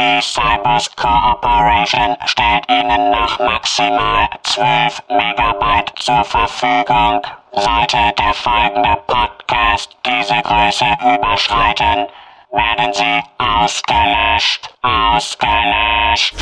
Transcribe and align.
Die 0.00 0.22
Cybers 0.22 0.96
Cooperation 0.96 2.16
steht 2.24 2.66
Ihnen 2.70 3.10
nach 3.10 3.38
maximal 3.38 4.30
12 4.44 5.02
Megabyte 5.10 5.92
zur 5.96 6.24
Verfügung. 6.24 7.20
Sollte 7.52 7.98
der 8.18 8.32
folgende 8.32 8.96
Podcast 9.06 9.94
diese 10.06 10.40
Größe 10.40 10.86
überschreiten, 11.02 12.06
werden 12.50 12.94
Sie 12.94 13.22
ausgelöscht. 13.36 14.74
Ausgelöscht. 14.80 16.34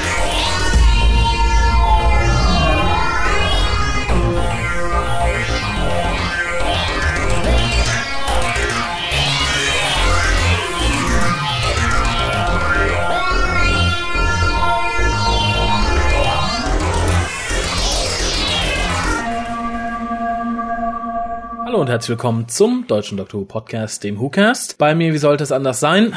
Hallo 21.79 21.85
und 21.85 21.91
herzlich 21.93 22.09
willkommen 22.09 22.49
zum 22.49 22.89
Deutschen 22.89 23.17
Doktor 23.17 23.39
Who 23.39 23.45
Podcast, 23.45 24.03
dem 24.03 24.19
WhoCast. 24.19 24.79
Bei 24.79 24.97
mir, 24.97 25.13
wie 25.13 25.19
sollte 25.19 25.45
es 25.45 25.53
anders 25.53 25.79
sein? 25.79 26.17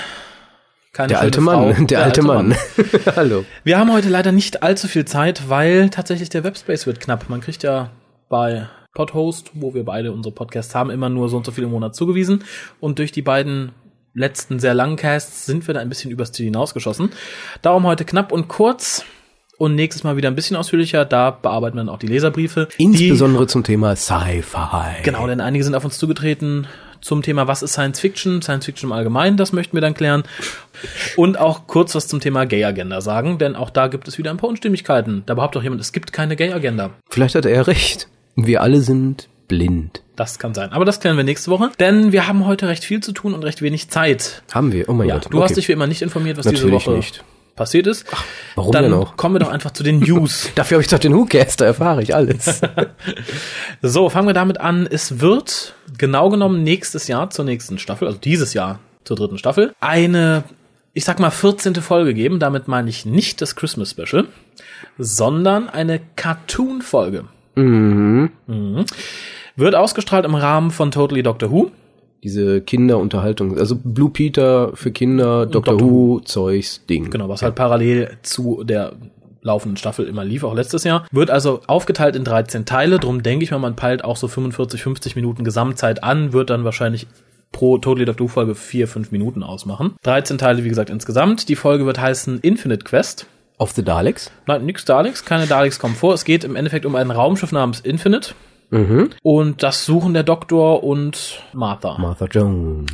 Keine 0.91 1.09
Der 1.09 1.19
alte 1.21 1.39
Mann, 1.39 1.85
der, 1.85 2.01
alte 2.01 2.23
Mann. 2.23 2.55
Hallo. 3.15 3.45
Wir 3.63 3.77
haben 3.77 3.93
heute 3.93 4.09
leider 4.09 4.31
nicht 4.31 4.63
allzu 4.63 4.87
viel 4.87 5.05
Zeit, 5.05 5.49
weil 5.49 5.91
tatsächlich 5.91 6.29
der 6.29 6.43
Webspace 6.43 6.87
wird 6.87 6.99
knapp. 6.99 7.29
Man 7.29 7.41
kriegt 7.41 7.61
ja 7.61 7.91
bei 8.27 8.69
Podhost, 8.95 9.51
wo 9.53 9.75
wir 9.75 9.85
beide 9.85 10.11
unsere 10.11 10.33
Podcasts 10.33 10.73
haben, 10.73 10.89
immer 10.89 11.09
nur 11.09 11.29
so 11.29 11.37
und 11.37 11.45
so 11.45 11.51
viele 11.51 11.67
im 11.67 11.73
Monat 11.73 11.95
zugewiesen. 11.95 12.43
Und 12.79 12.97
durch 12.97 13.11
die 13.11 13.21
beiden 13.21 13.71
letzten 14.15 14.57
sehr 14.57 14.73
langen 14.73 14.95
Casts 14.95 15.45
sind 15.45 15.67
wir 15.67 15.75
da 15.75 15.79
ein 15.79 15.89
bisschen 15.89 16.09
übers 16.09 16.31
Ziel 16.31 16.45
hinausgeschossen. 16.45 17.11
Darum 17.61 17.85
heute 17.85 18.03
knapp 18.03 18.31
und 18.31 18.47
kurz. 18.47 19.05
Und 19.61 19.75
nächstes 19.75 20.03
Mal 20.03 20.17
wieder 20.17 20.27
ein 20.27 20.33
bisschen 20.33 20.57
ausführlicher. 20.57 21.05
Da 21.05 21.29
bearbeiten 21.29 21.75
wir 21.77 21.81
dann 21.81 21.89
auch 21.89 21.99
die 21.99 22.07
Leserbriefe. 22.07 22.67
die 22.79 22.83
Insbesondere 22.83 23.45
zum 23.45 23.63
Thema 23.63 23.95
Sci-Fi. 23.95 25.03
Genau, 25.03 25.27
denn 25.27 25.39
einige 25.39 25.63
sind 25.63 25.75
auf 25.75 25.85
uns 25.85 25.99
zugetreten 25.99 26.65
zum 26.99 27.21
Thema, 27.21 27.47
was 27.47 27.61
ist 27.61 27.73
Science 27.73 27.99
Fiction, 27.99 28.41
Science 28.41 28.65
Fiction 28.65 28.89
im 28.89 28.91
Allgemeinen, 28.93 29.37
das 29.37 29.53
möchten 29.53 29.77
wir 29.77 29.81
dann 29.81 29.93
klären. 29.93 30.23
Und 31.15 31.37
auch 31.39 31.67
kurz 31.67 31.93
was 31.93 32.07
zum 32.07 32.19
Thema 32.19 32.45
Gay 32.45 32.63
Agenda 32.63 33.01
sagen, 33.01 33.37
denn 33.37 33.55
auch 33.55 33.69
da 33.69 33.85
gibt 33.85 34.07
es 34.07 34.17
wieder 34.17 34.31
ein 34.31 34.37
paar 34.37 34.49
Unstimmigkeiten. 34.49 35.21
Da 35.27 35.35
behauptet 35.35 35.59
auch 35.59 35.63
jemand, 35.63 35.79
es 35.81 35.91
gibt 35.91 36.11
keine 36.11 36.35
Gay 36.35 36.51
Agenda. 36.53 36.89
Vielleicht 37.11 37.35
hat 37.35 37.45
er 37.45 37.67
recht. 37.67 38.07
Wir 38.35 38.63
alle 38.63 38.81
sind 38.81 39.29
blind. 39.47 40.01
Das 40.15 40.39
kann 40.39 40.55
sein. 40.55 40.71
Aber 40.71 40.85
das 40.85 40.99
klären 40.99 41.17
wir 41.17 41.23
nächste 41.23 41.51
Woche, 41.51 41.69
denn 41.79 42.11
wir 42.11 42.27
haben 42.27 42.47
heute 42.47 42.67
recht 42.67 42.83
viel 42.83 43.01
zu 43.01 43.11
tun 43.11 43.35
und 43.35 43.43
recht 43.43 43.61
wenig 43.61 43.89
Zeit. 43.89 44.41
Haben 44.51 44.71
wir? 44.71 44.89
Oh 44.89 44.93
mein 44.93 45.07
Ja, 45.07 45.19
Gott. 45.19 45.31
du 45.31 45.43
hast 45.43 45.55
dich 45.55 45.67
wie 45.67 45.73
immer 45.73 45.85
nicht 45.85 46.01
informiert, 46.01 46.37
was 46.37 46.47
diese 46.47 46.63
Natürlich 46.63 46.87
Woche 46.87 46.95
nicht. 46.97 47.23
Passiert 47.55 47.87
ist. 47.87 48.05
warum 48.55 48.71
dann 48.71 48.83
denn 48.83 48.93
auch? 48.93 49.17
kommen 49.17 49.35
wir 49.35 49.39
doch 49.39 49.49
einfach 49.49 49.71
zu 49.71 49.83
den 49.83 49.99
News. 50.07 50.49
Dafür 50.55 50.75
habe 50.75 50.83
ich 50.83 50.89
doch 50.89 50.99
den 50.99 51.13
WhoCast, 51.15 51.61
da 51.61 51.65
erfahre 51.65 52.01
ich 52.01 52.15
alles. 52.15 52.61
So, 53.81 54.09
fangen 54.09 54.27
wir 54.27 54.33
damit 54.33 54.59
an. 54.59 54.87
Es 54.89 55.19
wird 55.21 55.73
genau 55.97 56.29
genommen 56.29 56.63
nächstes 56.63 57.07
Jahr 57.07 57.29
zur 57.31 57.45
nächsten 57.45 57.79
Staffel, 57.79 58.07
also 58.07 58.19
dieses 58.19 58.53
Jahr 58.53 58.79
zur 59.03 59.17
dritten 59.17 59.37
Staffel, 59.39 59.73
eine, 59.79 60.43
ich 60.93 61.03
sag 61.05 61.19
mal, 61.19 61.31
14. 61.31 61.75
Folge 61.75 62.13
geben. 62.13 62.39
Damit 62.39 62.67
meine 62.67 62.89
ich 62.89 63.05
nicht 63.05 63.41
das 63.41 63.55
Christmas 63.55 63.89
Special, 63.91 64.27
sondern 64.99 65.67
eine 65.69 65.99
Cartoon-Folge. 66.15 67.25
Mhm. 67.55 68.29
Wird 69.55 69.75
ausgestrahlt 69.75 70.25
im 70.25 70.35
Rahmen 70.35 70.71
von 70.71 70.91
Totally 70.91 71.23
Doctor 71.23 71.51
Who. 71.51 71.71
Diese 72.23 72.61
Kinderunterhaltung, 72.61 73.57
also 73.57 73.75
Blue 73.75 74.09
Peter 74.09 74.71
für 74.75 74.91
Kinder, 74.91 75.45
Doctor, 75.45 75.73
Doctor 75.73 75.89
Who, 75.89 76.19
Zeugs, 76.19 76.85
Ding. 76.85 77.09
Genau, 77.09 77.29
was 77.29 77.41
halt 77.41 77.55
parallel 77.55 78.17
zu 78.21 78.63
der 78.63 78.93
laufenden 79.41 79.77
Staffel 79.77 80.07
immer 80.07 80.23
lief, 80.23 80.43
auch 80.43 80.53
letztes 80.53 80.83
Jahr. 80.83 81.07
Wird 81.11 81.31
also 81.31 81.61
aufgeteilt 81.67 82.15
in 82.15 82.23
13 82.23 82.65
Teile. 82.65 82.99
Drum 82.99 83.23
denke 83.23 83.43
ich 83.43 83.51
mal, 83.51 83.57
man 83.57 83.75
peilt 83.75 84.03
auch 84.03 84.17
so 84.17 84.27
45, 84.27 84.83
50 84.83 85.15
Minuten 85.15 85.43
Gesamtzeit 85.43 86.03
an, 86.03 86.31
wird 86.31 86.49
dann 86.49 86.63
wahrscheinlich 86.63 87.07
pro 87.51 87.77
Totally 87.77 88.05
Doctor 88.05 88.25
Who 88.25 88.27
Folge 88.29 88.55
4, 88.55 88.87
5 88.87 89.11
Minuten 89.11 89.43
ausmachen. 89.43 89.95
13 90.03 90.37
Teile, 90.37 90.63
wie 90.63 90.69
gesagt, 90.69 90.89
insgesamt. 90.89 91.49
Die 91.49 91.55
Folge 91.55 91.85
wird 91.85 91.99
heißen 91.99 92.39
Infinite 92.41 92.83
Quest. 92.83 93.27
Of 93.57 93.71
the 93.73 93.83
Daleks? 93.83 94.31
Nein, 94.47 94.65
nix 94.65 94.85
Daleks, 94.85 95.23
keine 95.23 95.45
Daleks 95.45 95.77
kommen 95.77 95.93
vor. 95.93 96.15
Es 96.15 96.25
geht 96.25 96.43
im 96.43 96.55
Endeffekt 96.55 96.85
um 96.85 96.95
ein 96.95 97.11
Raumschiff 97.11 97.51
namens 97.51 97.79
Infinite. 97.81 98.33
Mhm. 98.71 99.09
Und 99.21 99.63
das 99.63 99.85
suchen 99.85 100.13
der 100.13 100.23
Doktor 100.23 100.83
und 100.83 101.43
Martha. 101.53 101.97
Martha 101.99 102.25
Jones. 102.25 102.89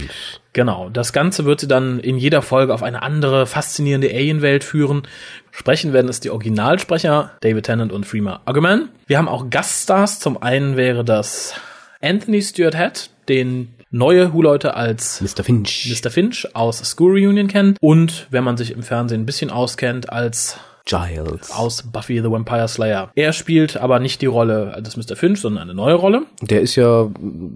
Genau. 0.53 0.89
Das 0.89 1.13
Ganze 1.13 1.45
wird 1.45 1.59
sie 1.59 1.67
dann 1.67 1.99
in 1.99 2.17
jeder 2.17 2.41
Folge 2.41 2.73
auf 2.73 2.83
eine 2.83 3.03
andere 3.03 3.45
faszinierende 3.45 4.09
Alien-Welt 4.09 4.63
führen. 4.63 5.03
Sprechen 5.51 5.93
werden 5.93 6.09
es 6.09 6.19
die 6.19 6.31
Originalsprecher 6.31 7.31
David 7.41 7.65
Tennant 7.65 7.91
und 7.91 8.05
Freema 8.05 8.41
Aggerman. 8.45 8.89
Wir 9.05 9.19
haben 9.19 9.29
auch 9.29 9.49
Gaststars. 9.49 10.19
Zum 10.19 10.41
einen 10.41 10.75
wäre 10.75 11.05
das 11.05 11.53
Anthony 12.01 12.41
Stewart 12.41 12.75
Head, 12.75 13.11
den 13.29 13.69
neue 13.91 14.33
Who-Leute 14.33 14.75
als 14.75 15.21
Mr. 15.21 15.43
Finch. 15.43 15.87
Mr. 15.89 16.09
Finch 16.09 16.55
aus 16.55 16.79
School 16.79 17.11
Reunion 17.11 17.47
kennen. 17.47 17.77
Und 17.81 18.27
wenn 18.31 18.43
man 18.43 18.57
sich 18.57 18.71
im 18.71 18.83
Fernsehen 18.83 19.21
ein 19.21 19.25
bisschen 19.25 19.51
auskennt, 19.51 20.11
als 20.11 20.57
Giles. 20.87 21.51
aus 21.51 21.83
Buffy 21.83 22.17
the 22.21 22.31
Vampire 22.31 22.67
Slayer. 22.67 23.11
Er 23.15 23.33
spielt 23.33 23.77
aber 23.77 23.99
nicht 23.99 24.21
die 24.21 24.25
Rolle 24.25 24.81
des 24.81 24.97
Mr. 24.97 25.15
Finch, 25.15 25.39
sondern 25.41 25.63
eine 25.63 25.73
neue 25.73 25.95
Rolle. 25.95 26.23
Der 26.41 26.61
ist 26.61 26.75
ja 26.75 27.09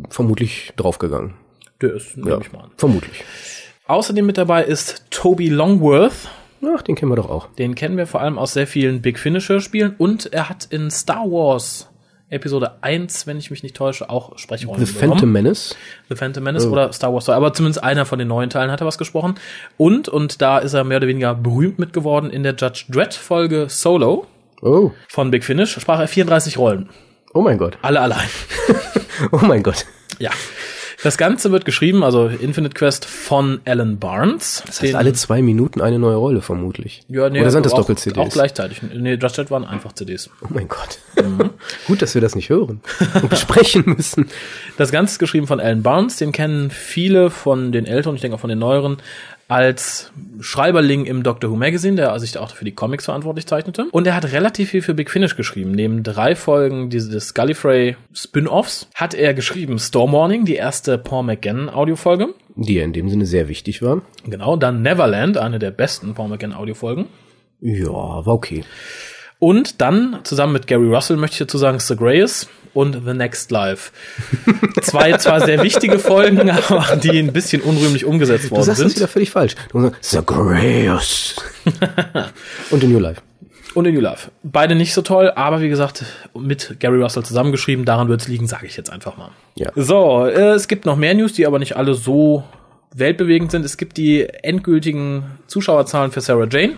vermutlich 0.10 0.74
draufgegangen. 0.76 1.34
Der 1.82 1.94
ist, 1.94 2.18
nehme 2.18 2.32
Ja, 2.32 2.38
ich 2.42 2.52
mal 2.52 2.60
an. 2.66 2.72
vermutlich. 2.78 3.24
Außerdem 3.88 4.26
mit 4.26 4.38
dabei 4.38 4.64
ist 4.64 5.06
Toby 5.10 5.50
Longworth. 5.50 6.30
Ach, 6.64 6.82
den 6.84 6.96
kennen 6.96 7.12
wir 7.12 7.16
doch 7.16 7.30
auch. 7.30 7.48
Den 7.58 7.74
kennen 7.74 7.98
wir 7.98 8.06
vor 8.06 8.22
allem 8.22 8.38
aus 8.38 8.54
sehr 8.54 8.68
vielen 8.68 9.02
Big 9.02 9.18
Finisher 9.18 9.62
Spielen 9.62 9.96
und 9.98 10.32
er 10.32 10.48
hat 10.48 10.66
in 10.70 10.92
Star 10.92 11.26
Wars 11.26 11.90
Episode 12.32 12.72
1, 12.82 13.28
wenn 13.28 13.38
ich 13.38 13.52
mich 13.52 13.62
nicht 13.62 13.76
täusche, 13.76 14.10
auch 14.10 14.38
Sprechrollen 14.40 14.84
The 14.86 14.92
Phantom 14.92 15.32
Menace. 15.32 15.76
The 16.10 16.16
Phantom 16.16 16.44
Menace 16.44 16.66
Oh. 16.66 16.72
oder 16.72 16.92
Star 16.94 17.14
Wars, 17.14 17.30
aber 17.30 17.54
zumindest 17.54 17.84
einer 17.84 18.06
von 18.06 18.18
den 18.18 18.28
neuen 18.30 18.50
Teilen 18.50 18.72
hat 18.72 18.82
er 18.82 18.88
was 18.88 18.98
gesprochen. 18.98 19.36
Und, 19.78 20.10
und 20.10 20.42
da 20.42 20.58
ist 20.58 20.74
er 20.74 20.84
mehr 20.84 20.98
oder 20.98 21.08
weniger 21.08 21.36
berühmt 21.36 21.78
mit 21.78 21.94
geworden 21.94 22.30
in 22.32 22.44
der 22.44 22.56
Judge 22.56 22.86
Dredd 22.90 23.14
Folge 23.14 23.68
Solo 23.70 24.26
Oh. 24.64 24.92
von 25.08 25.30
Big 25.32 25.44
Finish, 25.44 25.74
sprach 25.80 26.00
er 26.00 26.08
34 26.08 26.58
Rollen. 26.58 26.90
Oh 27.34 27.42
mein 27.42 27.58
Gott. 27.58 27.78
Alle 27.82 28.00
allein. 28.02 28.28
Oh 29.32 29.40
mein 29.46 29.62
Gott. 29.62 29.86
Ja. 30.18 30.32
Das 31.04 31.18
Ganze 31.18 31.52
wird 31.52 31.66
geschrieben, 31.66 32.04
also 32.04 32.28
Infinite 32.28 32.76
Quest 32.76 33.06
von 33.06 33.60
Alan 33.66 33.98
Barnes. 33.98 34.64
Das 34.68 34.82
heißt, 34.82 34.96
alle 34.96 35.14
zwei 35.14 35.42
Minuten 35.42 35.82
eine 35.82 35.98
neue 35.98 36.16
Rolle 36.16 36.42
vermutlich. 36.42 37.04
ja, 37.08 37.30
nee, 37.30 37.42
Oder 37.42 37.50
sind 37.50 37.66
das 37.66 37.74
auch, 37.74 37.80
Doppel-CDs? 37.80 38.18
Auch 38.18 38.30
gleichzeitig. 38.30 38.82
Nee, 38.94 39.16
Just 39.16 39.36
Chat 39.36 39.50
waren 39.50 39.66
einfach 39.66 39.94
CDs. 39.94 40.30
Oh 40.42 40.48
mein 40.50 40.68
Gott. 40.68 41.00
Gut, 41.88 42.02
dass 42.02 42.14
wir 42.14 42.22
das 42.22 42.36
nicht 42.36 42.50
hören 42.50 42.82
und 43.22 43.30
besprechen 43.30 43.84
müssen. 43.86 44.30
Das 44.78 44.92
Ganze 44.92 45.14
ist 45.14 45.20
geschrieben 45.20 45.48
von 45.48 45.60
Alan 45.60 45.82
Barnes, 45.82 46.18
den 46.18 46.32
kennen 46.32 46.70
viele 46.70 47.32
von 47.32 47.72
den 47.72 47.86
älteren, 47.86 48.16
ich 48.16 48.22
denke 48.22 48.36
auch 48.36 48.42
von 48.42 48.50
den 48.50 48.60
neueren, 48.60 48.98
als 49.52 50.14
Schreiberling 50.40 51.04
im 51.06 51.24
Doctor 51.24 51.52
Who 51.52 51.58
Magazine, 51.58 51.98
der 51.98 52.18
sich 52.20 52.38
auch 52.38 52.56
für 52.56 52.64
die 52.64 52.72
Comics 52.72 53.04
verantwortlich 53.04 53.46
zeichnete. 53.48 53.88
Und 53.92 54.08
er 54.08 54.16
hat 54.16 54.32
relativ 54.32 54.70
viel 54.70 54.82
für 54.82 54.94
Big 54.94 55.12
Finish 55.12 55.36
geschrieben. 55.36 55.72
Neben 55.72 56.04
drei 56.04 56.36
Folgen 56.36 56.90
dieses 56.90 57.34
Gallifrey 57.34 57.98
Spin-Offs 58.14 58.88
hat 58.96 59.14
er 59.14 59.34
geschrieben 59.34 59.78
Storm 59.78 60.14
Warning, 60.14 60.46
die 60.46 60.56
erste 60.56 60.98
Paul 60.98 61.24
McGann 61.24 61.70
Audiofolge. 61.70 62.30
Die 62.56 62.76
ja 62.76 62.86
in 62.86 62.94
dem 62.94 63.10
Sinne 63.10 63.26
sehr 63.26 63.50
wichtig 63.50 63.82
waren. 63.82 64.04
Genau, 64.24 64.56
dann 64.56 64.84
Neverland, 64.84 65.38
eine 65.38 65.60
der 65.60 65.72
besten 65.72 66.14
Paul 66.14 66.30
McGann 66.30 66.54
Audiofolgen. 66.54 67.08
Ja, 67.60 67.92
war 67.92 68.28
okay. 68.28 68.64
Und 69.42 69.82
dann 69.82 70.20
zusammen 70.24 70.54
mit 70.54 70.68
Gary 70.68 70.88
Russell 70.88 71.18
möchte 71.18 71.34
ich 71.34 71.40
dazu 71.40 71.58
sagen 71.58 71.80
The 71.80 71.96
Greys 71.96 72.48
und 72.76 73.02
The 73.06 73.14
Next 73.16 73.50
Life. 73.50 73.92
Zwei 74.84 75.18
zwar 75.18 75.44
sehr 75.44 75.64
wichtige 75.64 75.98
Folgen, 75.98 76.48
aber 76.52 76.96
die 76.96 77.18
ein 77.18 77.34
bisschen 77.34 77.64
unrühmlich 77.64 78.06
umgesetzt 78.06 78.46
Du 78.46 78.52
worden 78.52 78.66
sagst 78.66 78.82
das 78.82 78.88
sind. 78.92 78.98
wieder 78.98 79.08
völlig 79.08 79.32
falsch. 79.32 79.56
The 80.02 80.20
Grace. 80.24 81.36
und 82.70 82.82
The 82.82 82.88
New 82.88 83.00
Life. 83.00 83.24
Und 83.74 83.88
in 83.88 83.96
New 83.96 84.02
Life. 84.02 84.30
Beide 84.44 84.76
nicht 84.76 84.94
so 84.94 85.02
toll, 85.02 85.32
aber 85.36 85.60
wie 85.62 85.70
gesagt, 85.70 86.06
mit 86.38 86.76
Gary 86.80 87.02
Russell 87.02 87.24
zusammengeschrieben. 87.24 87.84
Daran 87.84 88.10
wird 88.10 88.22
es 88.22 88.28
liegen, 88.28 88.46
sage 88.46 88.68
ich 88.68 88.78
jetzt 88.78 88.92
einfach 88.92 89.18
mal. 89.18 89.32
Ja. 89.56 89.72
So, 89.76 90.28
äh, 90.28 90.52
es 90.52 90.68
gibt 90.68 90.86
noch 90.86 90.98
mehr 90.98 91.16
News, 91.16 91.34
die 91.34 91.48
aber 91.48 91.58
nicht 91.58 91.78
alle 91.78 91.96
so 91.96 92.44
weltbewegend 92.94 93.50
sind. 93.50 93.66
Es 93.66 93.78
gibt 93.78 93.98
die 93.98 94.30
endgültigen 94.30 95.24
Zuschauerzahlen 95.48 96.12
für 96.12 96.22
Sarah 96.22 96.48
Jane. 96.48 96.74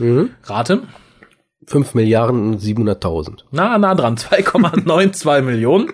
Mhm. 0.00 0.30
Rate. 0.44 0.82
5 1.68 1.94
Milliarden 1.94 2.54
und 2.54 2.62
700.000. 2.62 3.40
Na, 3.50 3.78
nah 3.78 3.94
dran. 3.94 4.16
2,92 4.16 5.42
Millionen. 5.42 5.92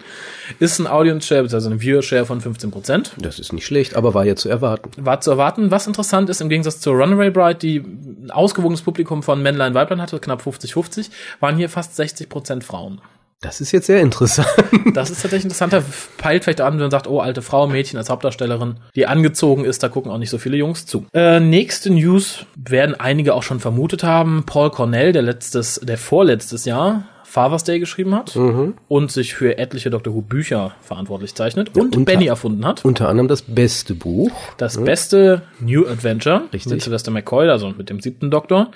Ist 0.58 0.78
ein 0.78 0.86
Audience 0.86 1.26
Share, 1.26 1.42
also 1.42 1.68
eine 1.68 1.80
Viewer 1.80 2.02
Share 2.02 2.26
von 2.26 2.40
15 2.40 2.70
Prozent. 2.70 3.12
Das 3.18 3.38
ist 3.38 3.52
nicht 3.52 3.66
schlecht, 3.66 3.96
aber 3.96 4.14
war 4.14 4.24
ja 4.24 4.36
zu 4.36 4.48
erwarten. 4.48 4.90
War 4.96 5.20
zu 5.20 5.30
erwarten. 5.30 5.70
Was 5.70 5.86
interessant 5.86 6.28
ist, 6.28 6.40
im 6.40 6.48
Gegensatz 6.48 6.80
zur 6.80 6.94
Runaway 6.94 7.30
Bride, 7.30 7.58
die 7.58 7.78
ein 7.78 8.30
ausgewogenes 8.30 8.82
Publikum 8.82 9.22
von 9.22 9.42
Männlein, 9.42 9.74
Weiblein 9.74 10.02
hatte, 10.02 10.18
knapp 10.20 10.42
50-50, 10.42 11.10
waren 11.40 11.56
hier 11.56 11.68
fast 11.68 11.96
60 11.96 12.28
Prozent 12.28 12.62
Frauen. 12.64 13.00
Das 13.44 13.60
ist 13.60 13.72
jetzt 13.72 13.86
sehr 13.86 14.00
interessant. 14.00 14.48
Das 14.94 15.10
ist 15.10 15.20
tatsächlich 15.20 15.44
interessant. 15.44 15.72
Da 15.72 15.82
peilt 16.16 16.44
vielleicht 16.44 16.62
an, 16.62 16.74
wenn 16.74 16.80
man 16.80 16.90
sagt, 16.90 17.06
oh, 17.06 17.20
alte 17.20 17.42
Frau, 17.42 17.66
Mädchen 17.66 17.98
als 17.98 18.08
Hauptdarstellerin, 18.08 18.76
die 18.94 19.06
angezogen 19.06 19.64
ist, 19.64 19.82
da 19.82 19.88
gucken 19.88 20.10
auch 20.10 20.18
nicht 20.18 20.30
so 20.30 20.38
viele 20.38 20.56
Jungs 20.56 20.86
zu. 20.86 21.06
Äh, 21.12 21.40
nächste 21.40 21.90
News 21.90 22.46
werden 22.56 22.98
einige 22.98 23.34
auch 23.34 23.42
schon 23.42 23.60
vermutet 23.60 24.02
haben. 24.02 24.44
Paul 24.46 24.70
Cornell, 24.70 25.12
der 25.12 25.22
letztes, 25.22 25.80
der 25.82 25.98
vorletztes 25.98 26.64
Jahr 26.64 27.04
Father's 27.34 27.64
Day 27.64 27.80
geschrieben 27.80 28.14
hat 28.14 28.36
und 28.36 29.10
sich 29.10 29.34
für 29.34 29.58
etliche 29.58 29.90
Doctor 29.90 30.14
Who 30.14 30.20
Bücher 30.22 30.76
verantwortlich 30.80 31.34
zeichnet 31.34 31.76
und 31.76 31.96
unter- 31.96 32.12
Benny 32.12 32.26
erfunden 32.28 32.64
hat. 32.64 32.84
Unter 32.84 33.08
anderem 33.08 33.26
das 33.26 33.42
beste 33.42 33.96
Buch. 33.96 34.30
Das 34.56 34.82
beste 34.82 35.42
New 35.58 35.84
Adventure 35.84 36.44
Richtig. 36.52 36.70
mit 36.70 36.82
Sylvester 36.82 37.10
McCoy, 37.10 37.48
also 37.48 37.70
mit 37.70 37.90
dem 37.90 37.98
siebten 37.98 38.30
Doktor. 38.30 38.70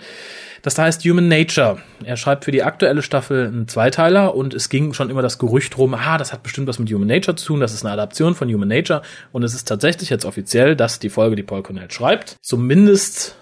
Das 0.63 0.77
heißt 0.77 1.05
Human 1.05 1.29
Nature. 1.29 1.79
Er 2.03 2.17
schreibt 2.17 2.45
für 2.47 2.51
die 2.51 2.65
aktuelle 2.65 3.03
Staffel 3.03 3.47
einen 3.47 3.69
Zweiteiler 3.69 4.35
und 4.35 4.55
es 4.55 4.69
ging 4.69 4.93
schon 4.93 5.09
immer 5.09 5.23
das 5.23 5.39
Gerücht 5.39 5.79
rum, 5.79 5.95
ah, 5.95 6.19
das 6.19 6.33
hat 6.33 6.43
bestimmt 6.43 6.67
was 6.67 6.81
mit 6.81 6.93
Human 6.93 7.07
Nature 7.07 7.37
zu 7.37 7.47
tun, 7.47 7.61
das 7.61 7.73
ist 7.73 7.85
eine 7.85 7.93
Adaption 7.93 8.35
von 8.35 8.53
Human 8.53 8.67
Nature 8.67 9.03
und 9.31 9.45
es 9.45 9.55
ist 9.55 9.69
tatsächlich 9.69 10.11
jetzt 10.11 10.25
offiziell, 10.25 10.75
dass 10.75 10.99
die 10.99 11.11
Folge, 11.11 11.37
die 11.37 11.45
Paul 11.45 11.63
Cornell 11.63 11.93
schreibt, 11.93 12.35
zumindest 12.43 13.37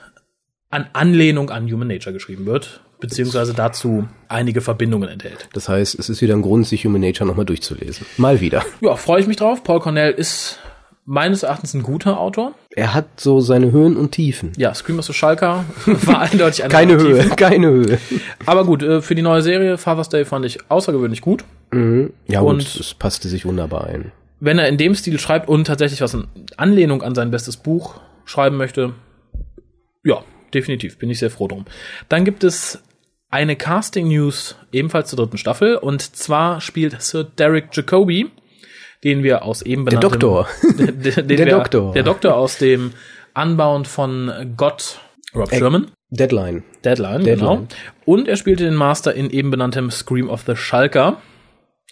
an 0.69 0.89
Anlehnung 0.93 1.49
an 1.49 1.73
Human 1.73 1.89
Nature 1.89 2.13
geschrieben 2.13 2.45
wird, 2.45 2.83
beziehungsweise 3.01 3.55
dazu 3.55 4.07
einige 4.29 4.61
Verbindungen 4.61 5.09
enthält. 5.09 5.49
Das 5.53 5.69
heißt, 5.69 5.99
es 5.99 6.09
ist 6.09 6.21
wieder 6.23 6.35
ein 6.35 6.43
Grund, 6.43 6.67
sich 6.67 6.85
Human 6.85 7.01
Nature 7.01 7.27
nochmal 7.29 7.45
durchzulesen. 7.47 8.07
Mal 8.17 8.41
wieder. 8.41 8.63
Ja, 8.81 8.97
freue 8.97 9.21
ich 9.21 9.27
mich 9.27 9.37
drauf. 9.37 9.63
Paul 9.65 9.81
Cornell 9.81 10.13
ist 10.13 10.59
meines 11.05 11.43
Erachtens 11.45 11.73
ein 11.75 11.83
guter 11.83 12.19
Autor. 12.19 12.53
Er 12.71 12.93
hat 12.95 13.21
so 13.21 13.41
seine 13.41 13.71
Höhen 13.71 13.97
und 13.97 14.11
Tiefen. 14.13 14.53
Ja, 14.57 14.75
Scream 14.75 14.99
of 14.99 15.05
the 15.05 15.13
Schalker 15.13 15.65
war 15.87 16.21
eindeutig 16.23 16.65
eine 16.65 16.73
Keine. 16.73 16.95
Höhe, 16.97 17.29
keine 17.37 17.69
Höhe. 17.69 17.99
Aber 18.45 18.65
gut, 18.65 18.83
äh, 18.83 19.01
für 19.01 19.15
die 19.15 19.23
neue 19.23 19.43
Serie 19.43 19.79
Father's 19.79 20.09
Day 20.09 20.25
fand 20.25 20.45
ich 20.47 20.59
außergewöhnlich 20.71 21.21
gut. 21.21 21.45
Ja, 21.73 22.41
Und- 22.41 22.47
und 22.49 22.63
es 22.81 22.95
passte 22.95 23.29
sich 23.29 23.45
wunderbar 23.45 23.87
ein. 23.87 24.13
Wenn 24.41 24.59
er 24.59 24.69
in 24.69 24.77
dem 24.79 24.95
Stil 24.95 25.19
schreibt 25.19 25.49
und 25.49 25.67
tatsächlich 25.67 26.01
was 26.01 26.15
in 26.15 26.27
Anlehnung 26.57 27.03
an 27.03 27.15
sein 27.15 27.31
bestes 27.31 27.57
Buch 27.57 28.01
schreiben 28.25 28.57
möchte, 28.57 28.93
ja, 30.05 30.23
definitiv, 30.55 30.99
bin 30.99 31.11
ich 31.11 31.19
sehr 31.19 31.31
froh 31.31 31.49
drum. 31.49 31.65
Dann 32.09 32.25
gibt 32.25 32.45
es 32.45 32.83
eine 33.37 33.55
Casting-News 33.55 34.57
ebenfalls 34.73 35.11
zur 35.11 35.19
dritten 35.19 35.37
Staffel 35.37 35.77
und 35.77 36.17
zwar 36.17 36.63
spielt 36.63 37.03
Sir 37.03 37.25
Derek 37.25 37.69
Jacobi, 37.71 38.31
den 39.05 39.23
wir 39.23 39.45
aus 39.45 39.61
eben 39.61 39.85
Der 39.85 39.99
benanntem... 39.99 40.21
Doktor. 40.21 40.49
den, 40.79 41.03
den 41.03 41.29
Der 41.29 41.39
wir, 41.39 41.47
Doktor. 41.47 41.93
Der 41.93 42.03
Doktor 42.03 42.35
aus 42.35 42.57
dem 42.57 42.93
Unbound 43.35 43.89
von 43.89 44.55
Gott, 44.57 45.01
Rob 45.35 45.51
Sherman. 45.51 45.89
Deadline. 46.09 46.63
Deadline, 46.83 47.25
Deadline. 47.25 47.25
genau. 47.25 47.67
Und 48.07 48.27
er 48.27 48.37
spielte 48.37 48.65
den 48.65 48.75
Master 48.75 49.13
in 49.13 49.29
eben 49.29 49.51
benanntem 49.51 49.91
Scream 49.91 50.31
of 50.31 50.45
the 50.47 50.57
Schalker. 50.57 51.19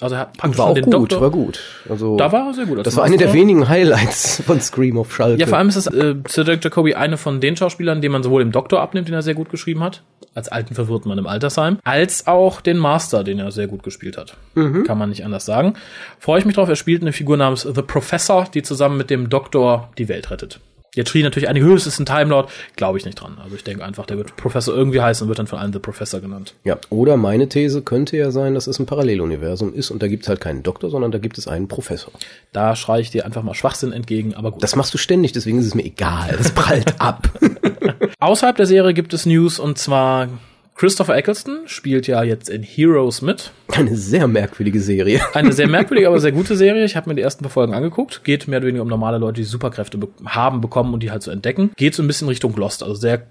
Also 0.00 0.16
er 0.16 0.22
hat 0.22 0.36
praktisch 0.36 0.58
War 0.58 0.66
auch 0.66 0.74
den 0.74 0.84
gut, 0.86 0.92
Doktor. 0.94 1.20
war 1.20 1.30
gut. 1.30 1.60
Also, 1.88 2.16
Da 2.16 2.32
war 2.32 2.48
er 2.48 2.54
sehr 2.54 2.66
gut. 2.66 2.84
das 2.84 2.96
war 2.96 3.04
eine 3.04 3.16
der 3.16 3.32
wenigen 3.32 3.68
Highlights 3.68 4.42
von 4.46 4.60
Scream 4.60 4.98
of 4.98 5.14
Schalke. 5.14 5.40
Ja, 5.40 5.46
vor 5.46 5.58
allem 5.58 5.68
ist 5.68 5.76
es 5.76 5.86
äh, 5.86 6.16
Sir 6.26 6.42
Derek 6.42 6.64
Jacobi 6.64 6.94
eine 6.94 7.16
von 7.16 7.40
den 7.40 7.56
Schauspielern, 7.56 8.00
den 8.00 8.10
man 8.10 8.24
sowohl 8.24 8.42
im 8.42 8.50
Doktor 8.50 8.80
abnimmt, 8.80 9.06
den 9.06 9.14
er 9.14 9.22
sehr 9.22 9.34
gut 9.34 9.50
geschrieben 9.50 9.84
hat, 9.84 10.02
als 10.34 10.48
alten 10.48 10.74
verwirrten 10.74 11.08
Mann 11.08 11.18
im 11.18 11.28
Altersheim, 11.28 11.78
als 11.84 12.26
auch 12.26 12.60
den 12.60 12.76
Master, 12.76 13.22
den 13.22 13.38
er 13.38 13.52
sehr 13.52 13.68
gut 13.68 13.84
gespielt 13.84 14.16
hat. 14.18 14.36
Kann 14.54 14.98
man 14.98 15.10
nicht 15.10 15.24
anders 15.24 15.44
sagen. 15.46 15.74
Freue 16.18 16.40
ich 16.40 16.44
mich 16.44 16.56
drauf. 16.56 16.68
Er 16.68 16.76
spielt 16.76 17.02
eine 17.02 17.12
Figur 17.12 17.36
namens 17.36 17.62
The 17.62 17.82
Professor, 17.82 18.46
die 18.52 18.62
zusammen 18.62 18.96
mit 18.96 19.10
dem 19.10 19.28
Doktor 19.28 19.90
die 19.96 20.08
Welt 20.08 20.30
rettet. 20.32 20.58
Jetzt 20.94 21.10
schrien 21.10 21.24
natürlich 21.24 21.48
einige, 21.48 21.66
"Höh, 21.66 21.74
es 21.74 21.86
ist 21.86 21.98
ein 21.98 22.06
Time 22.06 22.24
Lord. 22.26 22.50
Glaube 22.76 22.98
ich 22.98 23.04
nicht 23.04 23.16
dran. 23.20 23.38
Also 23.42 23.56
ich 23.56 23.64
denke 23.64 23.84
einfach, 23.84 24.06
der 24.06 24.16
wird 24.16 24.36
Professor 24.36 24.74
irgendwie 24.74 25.00
heißen 25.00 25.24
und 25.24 25.28
wird 25.28 25.38
dann 25.38 25.46
von 25.46 25.58
allen 25.58 25.72
The 25.72 25.78
Professor 25.78 26.20
genannt. 26.20 26.54
Ja, 26.64 26.78
oder 26.90 27.16
meine 27.16 27.48
These 27.48 27.82
könnte 27.82 28.16
ja 28.16 28.30
sein, 28.30 28.54
dass 28.54 28.66
es 28.66 28.78
ein 28.78 28.86
Paralleluniversum 28.86 29.74
ist 29.74 29.90
und 29.90 30.02
da 30.02 30.08
gibt 30.08 30.22
es 30.24 30.28
halt 30.28 30.40
keinen 30.40 30.62
Doktor, 30.62 30.90
sondern 30.90 31.10
da 31.12 31.18
gibt 31.18 31.38
es 31.38 31.48
einen 31.48 31.68
Professor. 31.68 32.12
Da 32.52 32.76
schreie 32.76 33.00
ich 33.00 33.10
dir 33.10 33.24
einfach 33.24 33.42
mal 33.42 33.54
Schwachsinn 33.54 33.92
entgegen, 33.92 34.34
aber 34.34 34.52
gut. 34.52 34.62
Das 34.62 34.76
machst 34.76 34.94
du 34.94 34.98
ständig, 34.98 35.32
deswegen 35.32 35.58
ist 35.58 35.66
es 35.66 35.74
mir 35.74 35.84
egal. 35.84 36.34
Das 36.38 36.52
prallt 36.52 37.00
ab. 37.00 37.28
Außerhalb 38.20 38.56
der 38.56 38.66
Serie 38.66 38.94
gibt 38.94 39.12
es 39.14 39.26
News 39.26 39.58
und 39.58 39.78
zwar 39.78 40.28
Christopher 40.76 41.16
Eccleston 41.16 41.68
spielt 41.68 42.08
ja 42.08 42.24
jetzt 42.24 42.50
in 42.50 42.64
Heroes 42.64 43.22
mit. 43.22 43.52
Eine 43.68 43.96
sehr 43.96 44.26
merkwürdige 44.26 44.80
Serie. 44.80 45.20
Eine 45.32 45.52
sehr 45.52 45.68
merkwürdige, 45.68 46.08
aber 46.08 46.18
sehr 46.18 46.32
gute 46.32 46.56
Serie. 46.56 46.84
Ich 46.84 46.96
habe 46.96 47.08
mir 47.08 47.14
die 47.14 47.22
ersten 47.22 47.44
paar 47.44 47.50
Folgen 47.50 47.74
angeguckt. 47.74 48.24
Geht 48.24 48.48
mehr 48.48 48.58
oder 48.58 48.66
weniger 48.66 48.82
um 48.82 48.88
normale 48.88 49.18
Leute, 49.18 49.40
die 49.40 49.44
Superkräfte 49.44 49.98
be 49.98 50.08
haben, 50.24 50.60
bekommen 50.60 50.92
und 50.92 51.02
die 51.02 51.12
halt 51.12 51.22
so 51.22 51.30
entdecken. 51.30 51.70
Geht 51.76 51.94
so 51.94 52.02
ein 52.02 52.08
bisschen 52.08 52.26
Richtung 52.26 52.56
Lost, 52.56 52.82
also 52.82 52.94
sehr 52.96 53.22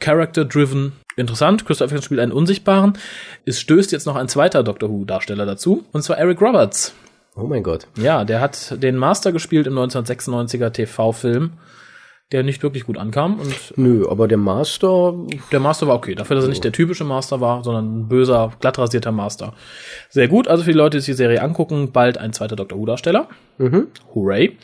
character-driven. 0.00 0.92
Interessant. 1.16 1.66
Christopher 1.66 1.90
Eccleston 1.90 2.06
spielt 2.06 2.20
einen 2.20 2.32
Unsichtbaren. 2.32 2.94
Es 3.44 3.60
stößt 3.60 3.92
jetzt 3.92 4.06
noch 4.06 4.16
ein 4.16 4.28
zweiter 4.28 4.62
Doctor 4.62 4.88
Who-Darsteller 4.88 5.44
dazu. 5.44 5.84
Und 5.92 6.02
zwar 6.02 6.16
Eric 6.16 6.40
Roberts. 6.40 6.94
Oh 7.36 7.46
mein 7.46 7.62
Gott. 7.62 7.86
Ja, 7.98 8.24
der 8.24 8.40
hat 8.40 8.82
den 8.82 8.96
Master 8.96 9.32
gespielt 9.32 9.66
im 9.66 9.78
1996er 9.78 10.70
TV-Film, 10.70 11.52
der 12.32 12.42
nicht 12.42 12.62
wirklich 12.62 12.84
gut 12.84 12.98
ankam. 12.98 13.40
Und 13.40 13.54
Nö, 13.76 14.06
aber 14.08 14.28
der 14.28 14.36
Master, 14.38 15.14
Der 15.50 15.60
Master 15.60 15.86
war 15.86 15.96
okay. 15.96 16.14
Dafür, 16.14 16.36
dass 16.36 16.44
er 16.44 16.50
nicht 16.50 16.64
der 16.64 16.72
typische 16.72 17.04
Master 17.04 17.40
war, 17.40 17.64
sondern 17.64 18.00
ein 18.00 18.08
böser, 18.08 18.52
glatt 18.60 18.78
rasierter 18.78 19.12
Master. 19.12 19.54
Sehr 20.10 20.28
gut. 20.28 20.46
Also 20.46 20.64
für 20.64 20.72
die 20.72 20.76
Leute, 20.78 20.98
die 20.98 21.00
sich 21.00 21.14
die 21.14 21.16
Serie 21.16 21.40
angucken, 21.42 21.90
bald 21.92 22.18
ein 22.18 22.32
zweiter 22.32 22.56
Dr. 22.56 22.78
Who-Darsteller. 22.78 23.28
Hooray. 24.14 24.56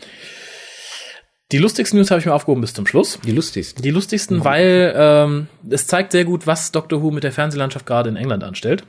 Die 1.53 1.59
lustigsten 1.59 1.99
News 1.99 2.11
habe 2.11 2.21
ich 2.21 2.27
mir 2.27 2.35
aufgehoben 2.35 2.61
bis 2.63 2.75
zum 2.75 2.87
Schluss. 2.87 3.19
die 3.25 3.33
lustigsten. 3.33 3.83
Die 3.83 3.91
lustigsten, 3.91 4.45
weil 4.45 4.93
ähm, 4.97 5.47
es 5.71 5.87
zeigt 5.87 6.13
sehr 6.13 6.25
gut, 6.25 6.47
was 6.47 6.73
Doctor 6.73 7.03
Who 7.03 7.11
mit 7.11 7.23
der 7.25 7.33
Fernsehlandschaft 7.33 7.87
gerade 7.87 8.09
in 8.09 8.17
England 8.17 8.43
anstellt. 8.45 8.85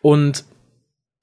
Und 0.00 0.44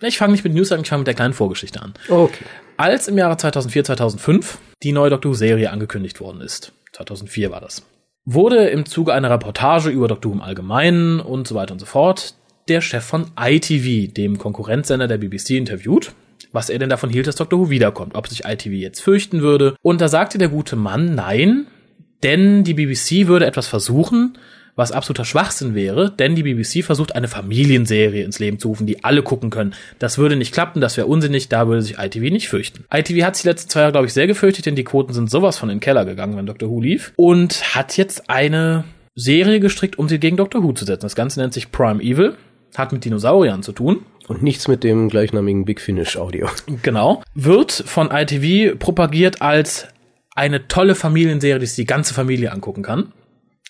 ich 0.01 0.17
fange 0.17 0.33
nicht 0.33 0.43
mit 0.43 0.53
News 0.53 0.71
an, 0.71 0.81
ich 0.81 0.89
fange 0.89 0.99
mit 0.99 1.07
der 1.07 1.13
kleinen 1.13 1.33
Vorgeschichte 1.33 1.81
an. 1.81 1.93
Okay. 2.09 2.43
Als 2.77 3.07
im 3.07 3.17
Jahre 3.17 3.37
2004, 3.37 3.85
2005 3.85 4.57
die 4.83 4.91
neue 4.91 5.09
Doctor 5.09 5.31
Who-Serie 5.31 5.71
angekündigt 5.71 6.19
worden 6.19 6.41
ist, 6.41 6.73
2004 6.91 7.49
war 7.49 7.61
das, 7.61 7.83
wurde 8.25 8.67
im 8.67 8.85
Zuge 8.85 9.13
einer 9.13 9.29
Reportage 9.29 9.89
über 9.89 10.09
Doctor 10.09 10.31
Who 10.31 10.35
im 10.35 10.41
Allgemeinen 10.41 11.21
und 11.21 11.47
so 11.47 11.55
weiter 11.55 11.71
und 11.71 11.79
so 11.79 11.85
fort 11.85 12.35
der 12.67 12.81
Chef 12.81 13.05
von 13.05 13.27
ITV, 13.39 14.11
dem 14.13 14.37
Konkurrenzsender 14.37 15.07
der 15.07 15.19
BBC, 15.19 15.51
interviewt, 15.51 16.13
was 16.51 16.69
er 16.69 16.79
denn 16.79 16.89
davon 16.89 17.09
hielt, 17.09 17.27
dass 17.27 17.35
Doctor 17.35 17.59
Who 17.59 17.69
wiederkommt, 17.69 18.15
ob 18.15 18.27
sich 18.27 18.43
ITV 18.43 18.71
jetzt 18.73 19.01
fürchten 19.01 19.41
würde. 19.41 19.75
Und 19.81 20.01
da 20.01 20.09
sagte 20.09 20.37
der 20.37 20.49
gute 20.49 20.75
Mann, 20.75 21.15
nein, 21.15 21.67
denn 22.23 22.65
die 22.65 22.73
BBC 22.73 23.27
würde 23.27 23.45
etwas 23.45 23.67
versuchen, 23.67 24.37
was 24.75 24.91
absoluter 24.91 25.25
Schwachsinn 25.25 25.73
wäre, 25.73 26.11
denn 26.11 26.35
die 26.35 26.43
BBC 26.43 26.83
versucht 26.83 27.15
eine 27.15 27.27
Familienserie 27.27 28.23
ins 28.23 28.39
Leben 28.39 28.59
zu 28.59 28.69
rufen, 28.69 28.87
die 28.87 29.03
alle 29.03 29.23
gucken 29.23 29.49
können. 29.49 29.73
Das 29.99 30.17
würde 30.17 30.35
nicht 30.35 30.53
klappen, 30.53 30.81
das 30.81 30.97
wäre 30.97 31.07
unsinnig, 31.07 31.49
da 31.49 31.67
würde 31.67 31.81
sich 31.81 31.97
ITV 31.97 32.31
nicht 32.31 32.49
fürchten. 32.49 32.85
ITV 32.93 33.25
hat 33.25 33.35
sich 33.35 33.43
die 33.43 33.49
letzten 33.49 33.69
zwei 33.69 33.81
Jahre, 33.81 33.93
glaube 33.93 34.07
ich, 34.07 34.13
sehr 34.13 34.27
gefürchtet, 34.27 34.65
denn 34.65 34.75
die 34.75 34.83
Quoten 34.83 35.13
sind 35.13 35.29
sowas 35.29 35.57
von 35.57 35.69
in 35.69 35.77
den 35.77 35.81
Keller 35.81 36.05
gegangen, 36.05 36.35
wenn 36.37 36.45
Dr. 36.45 36.69
Who 36.69 36.81
lief. 36.81 37.13
Und 37.15 37.75
hat 37.75 37.97
jetzt 37.97 38.29
eine 38.29 38.83
Serie 39.15 39.59
gestrickt, 39.59 39.97
um 39.97 40.09
sie 40.09 40.19
gegen 40.19 40.37
Dr. 40.37 40.61
Who 40.61 40.73
zu 40.73 40.85
setzen. 40.85 41.05
Das 41.05 41.15
Ganze 41.15 41.39
nennt 41.39 41.53
sich 41.53 41.71
Prime 41.71 42.01
Evil, 42.01 42.35
hat 42.75 42.91
mit 42.91 43.05
Dinosauriern 43.05 43.63
zu 43.63 43.71
tun. 43.71 44.05
Und 44.27 44.41
nichts 44.41 44.67
mit 44.67 44.83
dem 44.83 45.09
gleichnamigen 45.09 45.65
Big 45.65 45.79
Finish 45.79 46.17
Audio. 46.17 46.49
Genau. 46.81 47.21
Wird 47.33 47.71
von 47.71 48.09
ITV 48.11 48.77
propagiert 48.77 49.41
als 49.41 49.87
eine 50.35 50.67
tolle 50.67 50.95
Familienserie, 50.95 51.59
die 51.59 51.65
sich 51.65 51.75
die 51.75 51.85
ganze 51.85 52.13
Familie 52.13 52.51
angucken 52.51 52.83
kann. 52.83 53.13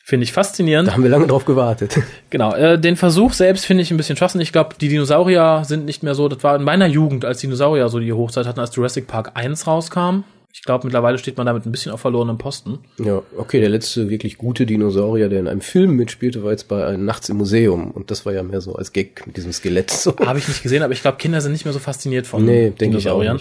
Finde 0.08 0.24
ich 0.24 0.34
faszinierend. 0.34 0.88
Da 0.88 0.94
haben 0.94 1.02
wir 1.02 1.10
lange 1.10 1.26
drauf 1.26 1.46
gewartet. 1.46 1.98
Genau, 2.30 2.54
äh, 2.54 2.78
den 2.78 2.96
Versuch 2.98 3.34
selbst 3.34 3.66
finde 3.66 3.82
ich 3.82 3.92
ein 3.92 3.98
bisschen 3.98 4.18
schwachsinnig. 4.18 4.50
Ich 4.50 4.52
glaube, 4.52 4.76
die 4.80 4.90
Dinosaurier 4.90 5.64
sind 5.66 5.86
nicht 5.86 6.04
mehr 6.04 6.14
so, 6.14 6.28
das 6.28 6.44
war 6.44 6.56
in 6.56 6.64
meiner 6.64 6.86
Jugend, 6.86 7.24
als 7.24 7.40
Dinosaurier 7.40 7.88
so 7.88 8.00
die 8.00 8.12
Hochzeit 8.12 8.46
hatten, 8.46 8.60
als 8.60 8.76
Jurassic 8.76 9.08
Park 9.08 9.32
1 9.36 9.66
rauskam. 9.66 10.24
Ich 10.54 10.62
glaube, 10.62 10.86
mittlerweile 10.86 11.18
steht 11.18 11.38
man 11.38 11.46
damit 11.46 11.66
ein 11.66 11.72
bisschen 11.72 11.92
auf 11.92 12.02
verlorenem 12.02 12.38
Posten. 12.38 12.80
Ja, 12.98 13.22
okay, 13.38 13.60
der 13.60 13.70
letzte 13.70 14.10
wirklich 14.10 14.38
gute 14.38 14.66
Dinosaurier, 14.66 15.28
der 15.28 15.40
in 15.40 15.48
einem 15.48 15.62
Film 15.62 15.96
mitspielte, 15.96 16.44
war 16.44 16.52
jetzt 16.52 16.68
bei 16.68 16.86
einem 16.86 17.04
Nachts 17.04 17.28
im 17.30 17.38
Museum. 17.38 17.92
Und 17.92 18.12
das 18.12 18.26
war 18.26 18.34
ja 18.34 18.44
mehr 18.44 18.62
so 18.62 18.74
als 18.74 18.94
Gag 18.94 19.26
mit 19.26 19.38
diesem 19.38 19.52
Skelett. 19.54 19.92
So. 19.92 20.16
Habe 20.26 20.40
ich 20.40 20.48
nicht 20.48 20.64
gesehen, 20.64 20.84
aber 20.84 20.94
ich 20.94 21.02
glaube, 21.02 21.18
Kinder 21.18 21.42
sind 21.42 21.52
nicht 21.52 21.66
mehr 21.66 21.74
so 21.74 21.80
fasziniert 21.80 22.26
von 22.28 22.46
Nee, 22.46 22.70
denke 22.70 22.98
ich 22.98 23.10
auch 23.10 23.20
Dinosauriern. 23.20 23.40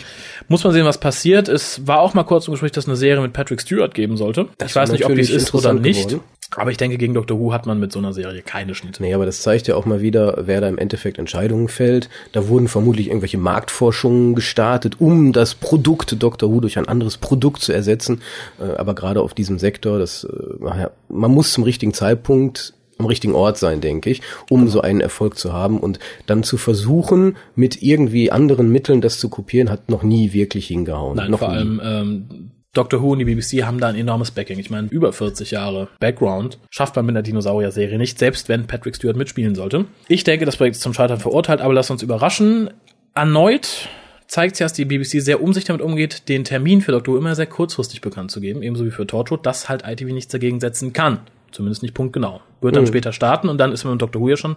Muss 0.48 0.64
man 0.64 0.72
sehen, 0.72 0.86
was 0.86 0.98
passiert. 0.98 1.48
Es 1.48 1.86
war 1.86 2.00
auch 2.00 2.14
mal 2.14 2.24
kurz 2.24 2.48
im 2.48 2.52
Gespräch, 2.52 2.72
dass 2.72 2.86
eine 2.86 2.96
Serie 2.96 3.22
mit 3.22 3.32
Patrick 3.32 3.60
Stewart 3.60 3.94
geben 3.94 4.16
sollte. 4.16 4.48
Das 4.58 4.70
ich 4.70 4.76
weiß 4.76 4.90
nicht, 4.92 5.04
ob 5.04 5.14
die 5.14 5.20
es 5.20 5.28
natürlich 5.28 5.42
ist 5.48 5.54
oder 5.54 5.72
nicht. 5.72 6.08
geworden. 6.08 6.24
Aber 6.56 6.70
ich 6.70 6.76
denke, 6.76 6.98
gegen 6.98 7.14
Dr. 7.14 7.38
Who 7.38 7.52
hat 7.52 7.66
man 7.66 7.80
mit 7.80 7.92
so 7.92 7.98
einer 7.98 8.12
Serie 8.12 8.42
keine 8.42 8.74
Schnitte. 8.74 9.02
Nee, 9.02 9.14
aber 9.14 9.26
das 9.26 9.42
zeigt 9.42 9.66
ja 9.66 9.76
auch 9.76 9.86
mal 9.86 10.00
wieder, 10.00 10.42
wer 10.46 10.60
da 10.60 10.68
im 10.68 10.78
Endeffekt 10.78 11.18
Entscheidungen 11.18 11.68
fällt. 11.68 12.08
Da 12.32 12.48
wurden 12.48 12.68
vermutlich 12.68 13.08
irgendwelche 13.08 13.38
Marktforschungen 13.38 14.34
gestartet, 14.34 15.00
um 15.00 15.32
das 15.32 15.54
Produkt 15.54 16.16
Dr. 16.22 16.50
Who 16.50 16.60
durch 16.60 16.78
ein 16.78 16.88
anderes 16.88 17.18
Produkt 17.18 17.62
zu 17.62 17.72
ersetzen. 17.72 18.20
Äh, 18.60 18.76
Aber 18.76 18.94
gerade 18.94 19.20
auf 19.20 19.34
diesem 19.34 19.58
Sektor, 19.58 19.98
das, 19.98 20.24
äh, 20.24 20.88
man 21.08 21.30
muss 21.30 21.52
zum 21.52 21.64
richtigen 21.64 21.94
Zeitpunkt 21.94 22.74
am 22.98 23.06
richtigen 23.06 23.34
Ort 23.34 23.58
sein, 23.58 23.80
denke 23.80 24.10
ich, 24.10 24.22
um 24.48 24.68
so 24.68 24.80
einen 24.80 25.00
Erfolg 25.00 25.36
zu 25.36 25.52
haben. 25.52 25.80
Und 25.80 25.98
dann 26.26 26.42
zu 26.44 26.56
versuchen, 26.56 27.36
mit 27.56 27.82
irgendwie 27.82 28.30
anderen 28.30 28.70
Mitteln 28.70 29.00
das 29.00 29.18
zu 29.18 29.28
kopieren, 29.28 29.70
hat 29.70 29.88
noch 29.88 30.02
nie 30.02 30.32
wirklich 30.32 30.68
hingehauen. 30.68 31.16
Nein, 31.16 31.30
noch 31.30 31.40
vor 31.40 31.48
nie. 31.48 31.54
allem 31.54 31.80
ähm, 31.84 32.50
Doctor 32.74 33.00
Who 33.02 33.12
und 33.12 33.20
die 33.20 33.24
BBC 33.24 33.64
haben 33.64 33.78
da 33.80 33.88
ein 33.88 33.96
enormes 33.96 34.30
Backing. 34.32 34.58
Ich 34.58 34.68
meine, 34.70 34.88
über 34.88 35.12
40 35.12 35.52
Jahre 35.52 35.88
Background 36.00 36.58
schafft 36.70 36.96
man 36.96 37.06
mit 37.06 37.14
einer 37.14 37.22
Dinosaurier-Serie 37.22 37.96
nicht, 37.98 38.18
selbst 38.18 38.48
wenn 38.48 38.66
Patrick 38.66 38.96
Stewart 38.96 39.16
mitspielen 39.16 39.54
sollte. 39.54 39.86
Ich 40.08 40.24
denke, 40.24 40.44
das 40.44 40.56
Projekt 40.56 40.76
ist 40.76 40.82
zum 40.82 40.92
Scheitern 40.94 41.20
verurteilt, 41.20 41.60
aber 41.60 41.72
lasst 41.72 41.90
uns 41.90 42.02
überraschen. 42.02 42.70
Erneut 43.14 43.88
zeigt 44.26 44.56
sich, 44.56 44.64
dass 44.64 44.72
die 44.72 44.84
BBC 44.86 45.20
sehr 45.22 45.42
umsichtig 45.42 45.68
damit 45.68 45.82
umgeht, 45.82 46.28
den 46.28 46.44
Termin 46.44 46.80
für 46.80 46.92
Doctor 46.92 47.14
Who 47.14 47.18
immer 47.18 47.34
sehr 47.34 47.46
kurzfristig 47.46 48.00
bekannt 48.00 48.30
zu 48.30 48.40
geben, 48.40 48.62
ebenso 48.62 48.84
wie 48.84 48.90
für 48.90 49.06
Torchwood, 49.06 49.46
dass 49.46 49.68
halt 49.68 49.84
ITV 49.86 50.12
nichts 50.12 50.32
dagegen 50.32 50.60
setzen 50.60 50.92
kann. 50.92 51.20
Zumindest 51.52 51.82
nicht 51.82 51.94
punktgenau. 51.94 52.40
Wird 52.60 52.74
dann 52.74 52.82
Mhm. 52.82 52.88
später 52.88 53.12
starten 53.12 53.48
und 53.48 53.58
dann 53.58 53.70
ist 53.70 53.84
man 53.84 53.92
mit 53.92 54.02
Doctor 54.02 54.20
Who 54.20 54.28
ja 54.30 54.36
schon 54.36 54.56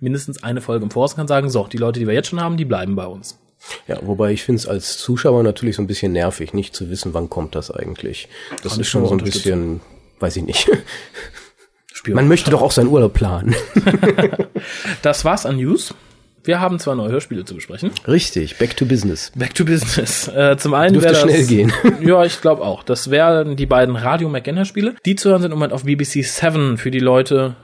mindestens 0.00 0.42
eine 0.42 0.62
Folge 0.62 0.84
im 0.84 0.90
Voraus 0.90 1.12
und 1.12 1.18
kann 1.18 1.28
sagen, 1.28 1.50
so, 1.50 1.66
die 1.70 1.76
Leute, 1.76 2.00
die 2.00 2.06
wir 2.06 2.14
jetzt 2.14 2.28
schon 2.28 2.40
haben, 2.40 2.56
die 2.56 2.64
bleiben 2.64 2.96
bei 2.96 3.06
uns. 3.06 3.38
Ja, 3.86 3.98
wobei 4.02 4.32
ich 4.32 4.44
finde 4.44 4.60
es 4.60 4.66
als 4.66 4.98
Zuschauer 4.98 5.42
natürlich 5.42 5.76
so 5.76 5.82
ein 5.82 5.86
bisschen 5.86 6.12
nervig, 6.12 6.54
nicht 6.54 6.74
zu 6.74 6.90
wissen, 6.90 7.14
wann 7.14 7.28
kommt 7.28 7.54
das 7.54 7.70
eigentlich. 7.70 8.28
Das 8.62 8.72
Kann 8.72 8.80
ist 8.80 8.88
schon 8.88 9.06
so 9.06 9.12
ein 9.12 9.18
bisschen, 9.18 9.80
weiß 10.20 10.36
ich 10.36 10.44
nicht. 10.44 10.70
Spiel 11.92 12.14
Man 12.14 12.28
möchte 12.28 12.50
doch 12.50 12.62
auch 12.62 12.72
seinen 12.72 12.88
Urlaub 12.88 13.14
planen. 13.14 13.54
Das 15.02 15.24
war's 15.24 15.46
an 15.46 15.56
News. 15.56 15.94
Wir 16.44 16.60
haben 16.60 16.78
zwei 16.78 16.94
neue 16.94 17.10
Hörspiele 17.10 17.44
zu 17.44 17.54
besprechen. 17.54 17.90
Richtig, 18.06 18.56
back 18.58 18.76
to 18.76 18.86
business. 18.86 19.32
Back 19.34 19.54
to 19.54 19.64
Business. 19.64 20.28
Äh, 20.28 20.56
zum 20.56 20.72
einen 20.74 20.94
Dürfte 20.94 21.12
wäre 21.12 21.26
das, 21.26 21.30
schnell 21.30 21.46
gehen. 21.46 21.72
Ja, 22.00 22.24
ich 22.24 22.40
glaube 22.40 22.62
auch. 22.62 22.82
Das 22.82 23.10
wären 23.10 23.56
die 23.56 23.66
beiden 23.66 23.96
Radio 23.96 24.28
McGann 24.28 24.64
Spiele. 24.64 24.94
Die 25.04 25.14
zu 25.14 25.30
hören 25.30 25.42
sind 25.42 25.52
im 25.52 25.58
Moment 25.58 25.72
auf 25.72 25.84
BBC 25.84 26.24
7 26.24 26.78
für 26.78 26.90
die 26.90 27.00
Leute, 27.00 27.56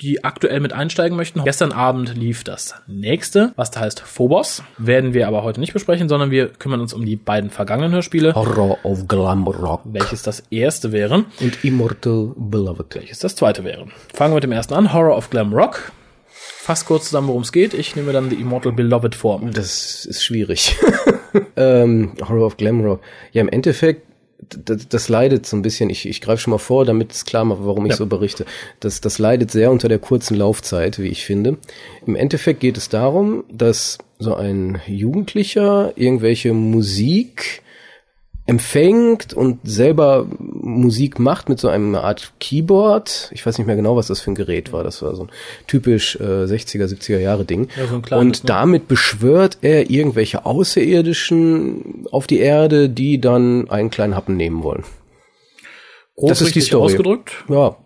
die 0.00 0.24
aktuell 0.24 0.60
mit 0.60 0.72
einsteigen 0.72 1.16
möchten. 1.16 1.44
Gestern 1.44 1.72
Abend 1.72 2.16
lief 2.16 2.44
das 2.44 2.74
nächste, 2.86 3.52
was 3.56 3.70
da 3.70 3.80
heißt 3.80 4.00
Phobos. 4.00 4.62
Werden 4.78 5.14
wir 5.14 5.28
aber 5.28 5.42
heute 5.42 5.60
nicht 5.60 5.72
besprechen, 5.72 6.08
sondern 6.08 6.30
wir 6.30 6.48
kümmern 6.48 6.80
uns 6.80 6.92
um 6.92 7.04
die 7.04 7.16
beiden 7.16 7.50
vergangenen 7.50 7.92
Hörspiele. 7.92 8.34
Horror 8.34 8.78
of 8.84 9.06
Glam 9.08 9.46
Rock 9.46 9.82
Welches 9.84 10.22
das 10.22 10.42
erste 10.50 10.92
wäre, 10.92 11.24
und 11.40 11.64
Immortal 11.64 12.32
Beloved. 12.36 12.94
welches 12.94 13.18
das 13.18 13.36
zweite 13.36 13.64
wäre. 13.64 13.86
Fangen 14.14 14.32
wir 14.32 14.36
mit 14.36 14.44
dem 14.44 14.52
ersten 14.52 14.74
an. 14.74 14.92
Horror 14.92 15.16
of 15.16 15.30
Glam 15.30 15.52
Rock. 15.52 15.92
Fass 16.32 16.84
kurz 16.84 17.06
zusammen, 17.06 17.28
worum 17.28 17.42
es 17.42 17.52
geht. 17.52 17.74
Ich 17.74 17.96
nehme 17.96 18.12
dann 18.12 18.30
The 18.30 18.36
Immortal 18.36 18.72
Beloved 18.72 19.14
vor. 19.14 19.40
Das 19.52 20.04
ist 20.04 20.22
schwierig. 20.22 20.76
ähm, 21.56 22.12
Horror 22.20 22.46
of 22.46 22.56
Glamrock. 22.56 23.00
Ja, 23.32 23.40
im 23.40 23.48
Endeffekt, 23.48 24.06
das, 24.48 24.88
das 24.88 25.08
leidet 25.08 25.46
so 25.46 25.56
ein 25.56 25.62
bisschen. 25.62 25.90
Ich, 25.90 26.06
ich 26.08 26.20
greife 26.20 26.42
schon 26.42 26.50
mal 26.52 26.58
vor, 26.58 26.84
damit 26.84 27.12
es 27.12 27.24
klar 27.24 27.44
macht, 27.44 27.60
warum 27.62 27.86
ich 27.86 27.90
Ja. 27.92 27.96
so 27.96 28.06
berichte. 28.06 28.44
Das, 28.80 29.00
das 29.00 29.18
leidet 29.18 29.50
sehr 29.50 29.70
unter 29.70 29.88
der 29.88 29.98
kurzen 29.98 30.36
Laufzeit, 30.36 30.98
wie 30.98 31.08
ich 31.08 31.24
finde. 31.24 31.58
Im 32.06 32.16
Endeffekt 32.16 32.60
geht 32.60 32.76
es 32.76 32.88
darum, 32.88 33.44
dass 33.52 33.98
so 34.18 34.34
ein 34.34 34.80
Jugendlicher 34.86 35.92
irgendwelche 35.96 36.52
Musik 36.52 37.62
empfängt 38.50 39.32
und 39.32 39.60
selber 39.62 40.26
Musik 40.40 41.20
macht 41.20 41.48
mit 41.48 41.60
so 41.60 41.68
einem 41.68 41.94
Art 41.94 42.32
Keyboard. 42.40 43.30
Ich 43.32 43.46
weiß 43.46 43.56
nicht 43.56 43.68
mehr 43.68 43.76
genau, 43.76 43.94
was 43.94 44.08
das 44.08 44.20
für 44.20 44.32
ein 44.32 44.34
Gerät 44.34 44.72
war. 44.72 44.82
Das 44.82 45.02
war 45.02 45.14
so 45.14 45.22
ein 45.22 45.30
typisch 45.68 46.16
äh, 46.16 46.46
60er, 46.46 46.86
70er 46.86 47.18
Jahre 47.18 47.44
Ding. 47.44 47.68
Ja, 47.76 47.86
so 47.86 48.00
kleines, 48.00 48.20
und 48.24 48.42
ne? 48.42 48.48
damit 48.48 48.88
beschwört 48.88 49.58
er 49.62 49.88
irgendwelche 49.88 50.46
Außerirdischen 50.46 52.06
auf 52.10 52.26
die 52.26 52.40
Erde, 52.40 52.88
die 52.88 53.20
dann 53.20 53.70
einen 53.70 53.90
kleinen 53.90 54.16
Happen 54.16 54.36
nehmen 54.36 54.64
wollen. 54.64 54.82
Grob 56.16 56.30
Das 56.30 56.42
ist 56.42 56.56
die 56.56 56.60
Story. 56.60 56.86
ausgedrückt. 56.86 57.32
Ja, 57.48 57.76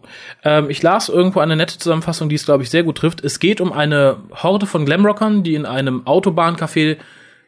Ähm, 0.44 0.70
ich 0.70 0.82
las 0.82 1.10
irgendwo 1.10 1.40
eine 1.40 1.56
nette 1.56 1.76
Zusammenfassung, 1.78 2.30
die 2.30 2.36
es, 2.36 2.46
glaube 2.46 2.62
ich, 2.62 2.70
sehr 2.70 2.84
gut 2.84 2.96
trifft. 2.96 3.22
Es 3.22 3.38
geht 3.38 3.60
um 3.60 3.70
eine 3.70 4.16
Horde 4.42 4.64
von 4.64 4.86
Glamrockern, 4.86 5.42
die 5.42 5.56
in 5.56 5.66
einem 5.66 6.06
Autobahncafé 6.06 6.96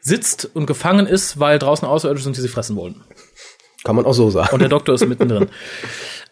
sitzt 0.06 0.48
und 0.54 0.66
gefangen 0.66 1.06
ist, 1.06 1.40
weil 1.40 1.58
draußen 1.58 1.86
Außerirdische 1.86 2.24
sind, 2.24 2.36
die 2.36 2.40
sie 2.40 2.48
fressen 2.48 2.76
wollen. 2.76 3.02
kann 3.84 3.96
man 3.96 4.06
auch 4.06 4.12
so 4.12 4.30
sagen. 4.30 4.52
Und 4.52 4.60
der 4.60 4.68
Doktor 4.68 4.94
ist 4.94 5.06
mittendrin. 5.06 5.48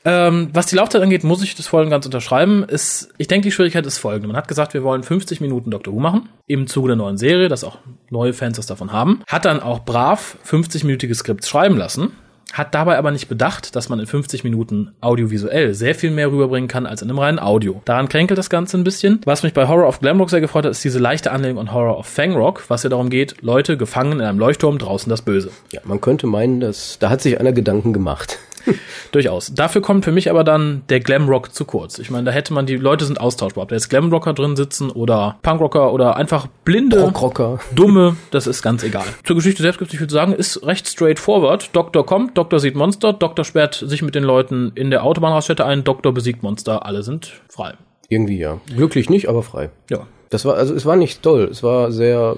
Ähm, 0.07 0.51
was 0.53 0.67
die 0.67 0.77
Laufzeit 0.77 1.01
angeht, 1.01 1.25
muss 1.25 1.43
ich 1.43 1.55
das 1.55 1.67
voll 1.67 1.83
und 1.83 1.89
ganz 1.89 2.05
unterschreiben. 2.05 2.63
Ist, 2.65 3.09
ich 3.17 3.27
denke, 3.27 3.49
die 3.49 3.53
Schwierigkeit 3.53 3.87
ist 3.87 3.97
folgende. 3.97 4.29
Man 4.29 4.37
hat 4.37 4.49
gesagt, 4.49 4.75
wir 4.75 4.83
wollen 4.83 5.03
50 5.03 5.41
Minuten 5.41 5.71
Doctor 5.71 5.95
Who 5.95 5.99
machen, 5.99 6.29
im 6.47 6.67
Zuge 6.67 6.89
der 6.89 6.97
neuen 6.97 7.17
Serie, 7.17 7.49
dass 7.49 7.65
auch 7.65 7.79
neue 8.11 8.35
Fans 8.35 8.59
was 8.59 8.67
davon 8.67 8.93
haben. 8.93 9.23
Hat 9.27 9.47
dann 9.47 9.61
auch 9.61 9.87
brav 9.87 10.37
50-minütige 10.47 11.15
Skripts 11.15 11.49
schreiben 11.49 11.79
lassen. 11.79 12.13
Hat 12.55 12.73
dabei 12.73 12.99
aber 12.99 13.11
nicht 13.11 13.29
bedacht, 13.29 13.75
dass 13.75 13.89
man 13.89 13.99
in 13.99 14.07
50 14.07 14.45
Minuten 14.45 14.93
audiovisuell 15.01 15.75
sehr 15.75 15.97
viel 15.97 16.13
mehr 16.13 16.31
rüberbringen 16.31 16.69
kann 16.69 16.87
als 16.87 17.03
in 17.03 17.11
einem 17.11 17.19
reinen 17.19 17.41
Audio. 17.41 17.83
Daran 17.85 18.09
kränkelt 18.09 18.39
das 18.39 18.49
Ganze 18.49 18.79
ein 18.79 18.85
bisschen. 18.85 19.21
Was 19.25 19.43
mich 19.43 19.55
bei 19.55 19.67
Horror 19.67 19.89
of 19.89 19.99
Glamrock 19.99 20.31
sehr 20.31 20.41
gefreut 20.41 20.65
hat, 20.65 20.71
ist 20.71 20.85
diese 20.85 21.01
leichte 21.01 21.33
Anlehnung 21.33 21.59
an 21.59 21.75
Horror 21.75 21.99
of 21.99 22.07
Fangrock, 22.07 22.63
was 22.69 22.85
ja 22.85 22.91
darum 22.91 23.11
geht, 23.11 23.43
Leute 23.43 23.77
gefangen 23.77 24.13
in 24.13 24.21
einem 24.21 24.39
Leuchtturm, 24.39 24.79
draußen 24.79 25.11
das 25.11 25.23
Böse. 25.23 25.51
Ja, 25.73 25.81
man 25.83 26.01
könnte 26.01 26.29
meinen, 26.29 26.61
dass 26.61 27.01
da 27.01 27.11
hat 27.11 27.23
sich 27.23 27.41
einer 27.41 27.53
Gedanken 27.53 27.93
gemacht. 27.93 28.39
Durchaus. 29.13 29.55
Dafür 29.55 29.83
kommt 29.83 30.05
für 30.05 30.13
mich 30.13 30.31
aber 30.31 30.45
dann 30.45 30.83
der 30.89 31.01
Glamrock 31.01 31.55
zu 31.55 31.65
kurz. 31.65 31.99
Ich 31.99 32.11
meine, 32.11 32.25
da 32.25 32.31
hätte 32.31 32.53
man, 32.53 32.67
die 32.67 32.77
Leute 32.77 33.05
sind 33.05 33.21
austauschbar. 33.21 33.63
Ob 33.63 33.69
da 33.69 33.75
jetzt 33.75 33.89
Glamrocker 33.91 34.33
drin 34.33 34.57
sitzen 34.57 34.91
oder 34.91 35.39
Punkrocker 35.43 35.93
oder 35.93 36.17
einfach 36.17 36.47
blinde, 36.65 37.03
Rockrocker. 37.03 37.61
dumme, 37.75 38.17
das 38.31 38.47
ist 38.47 38.63
ganz 38.63 38.83
egal. 38.83 39.07
Zur 39.25 39.37
Geschichte 39.37 39.63
selbst 39.63 39.79
gibt 39.79 39.93
es 39.93 39.99
viel 39.99 40.09
zu 40.09 40.15
sagen, 40.15 40.33
ist 40.33 40.65
recht 40.67 40.89
straightforward. 40.89 41.71
Doktor 41.75 42.07
kommt, 42.07 42.37
Doktor 42.37 42.61
sieht 42.61 42.75
Monster, 42.75 43.13
Doktor 43.13 43.45
sperrt 43.45 43.75
sich 43.75 44.03
mit 44.03 44.15
den 44.15 44.25
Leuten 44.25 44.73
in 44.75 44.91
der 44.91 45.05
Autobahnraststätte 45.05 45.65
ein, 45.65 45.85
Doktor 45.85 46.13
besiegt 46.13 46.43
Monster, 46.43 46.85
alle 46.87 47.03
sind 47.03 47.41
frei. 47.49 47.75
Irgendwie 48.09 48.39
ja. 48.39 48.61
Glücklich 48.75 49.09
nicht, 49.11 49.29
aber 49.29 49.43
frei. 49.43 49.71
Ja. 49.91 50.07
Das 50.31 50.45
war, 50.45 50.57
also 50.57 50.75
es 50.75 50.85
war 50.85 50.97
nicht 50.97 51.23
toll. 51.23 51.49
Es 51.51 51.63
war 51.63 51.93
sehr, 51.93 52.37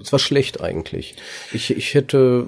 es 0.00 0.12
war 0.12 0.18
schlecht 0.18 0.62
eigentlich. 0.62 1.16
Ich, 1.52 1.76
ich 1.76 1.94
hätte, 1.94 2.46